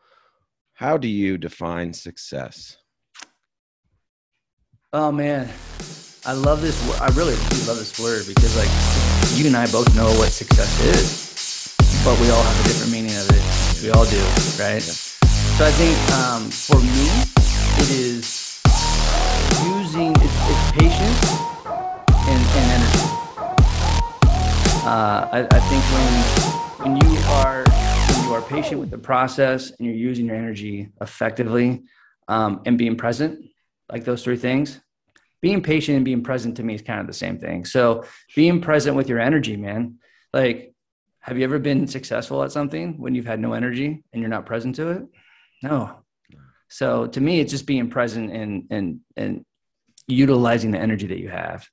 How 0.75 0.97
do 0.97 1.09
you 1.09 1.37
define 1.37 1.93
success? 1.93 2.77
Oh 4.93 5.11
man, 5.11 5.51
I 6.25 6.33
love 6.33 6.63
this. 6.63 7.01
I 7.01 7.09
really 7.09 7.35
love 7.67 7.79
this 7.79 7.99
word 7.99 8.25
because, 8.27 8.57
like, 8.57 9.37
you 9.37 9.47
and 9.49 9.57
I 9.57 9.71
both 9.71 9.95
know 9.97 10.07
what 10.19 10.29
success 10.29 10.81
is, 10.85 12.05
but 12.05 12.19
we 12.21 12.31
all 12.31 12.43
have 12.43 12.65
a 12.65 12.69
different 12.69 12.93
meaning 12.93 13.17
of 13.17 13.29
it. 13.31 13.83
We 13.83 13.91
all 13.91 14.05
do, 14.05 14.21
right? 14.63 15.10
So 15.61 15.67
I 15.67 15.73
think 15.73 16.13
um, 16.13 16.49
for 16.49 16.81
me, 16.81 17.05
it 17.83 17.91
is 17.91 18.63
using 19.63 20.11
it's, 20.17 20.39
it's 20.49 20.71
patience 20.73 21.21
and, 22.17 22.43
and 22.57 22.67
energy. 22.73 23.05
Uh, 24.87 25.29
I, 25.31 25.47
I 25.51 25.61
think 25.69 25.85
when 25.93 26.13
when 26.81 27.13
you 27.13 27.19
are 27.29 27.65
when 27.69 28.25
you 28.27 28.33
are 28.33 28.41
patient 28.41 28.81
with 28.81 28.91
the 28.91 28.97
process 28.97 29.71
and 29.73 29.87
you're 29.87 29.95
using 29.95 30.25
your 30.25 30.37
energy 30.37 30.89
effectively 31.03 31.83
um, 32.27 32.63
and 32.65 32.79
being 32.79 32.97
present, 32.97 33.45
like 33.93 34.05
those 34.05 34.25
three 34.25 34.39
things, 34.39 34.81
being 35.43 35.63
patient 35.63 35.97
and 35.97 36.07
being 36.07 36.23
present 36.23 36.57
to 36.57 36.63
me 36.63 36.73
is 36.73 36.81
kind 36.81 37.01
of 37.01 37.07
the 37.07 37.13
same 37.13 37.37
thing. 37.37 37.67
So 37.67 38.05
being 38.35 38.63
present 38.63 38.97
with 38.97 39.11
your 39.11 39.21
energy, 39.21 39.59
man. 39.59 39.99
Like, 40.33 40.73
have 41.19 41.37
you 41.37 41.45
ever 41.45 41.59
been 41.59 41.87
successful 41.87 42.43
at 42.45 42.51
something 42.51 42.99
when 42.99 43.15
you've 43.15 43.27
had 43.27 43.41
no 43.41 43.53
energy 43.53 44.03
and 44.11 44.23
you're 44.23 44.31
not 44.31 44.47
present 44.47 44.77
to 44.77 44.89
it? 44.89 45.03
No. 45.63 46.01
So 46.69 47.07
to 47.09 47.21
me, 47.21 47.41
it's 47.41 47.51
just 47.51 47.67
being 47.67 47.91
present 47.91 48.31
and 48.33 48.67
and 48.71 49.01
and 49.17 49.45
utilizing 50.07 50.71
the 50.71 50.79
energy 50.79 51.07
that 51.09 51.19
you 51.19 51.29
have. 51.29 51.67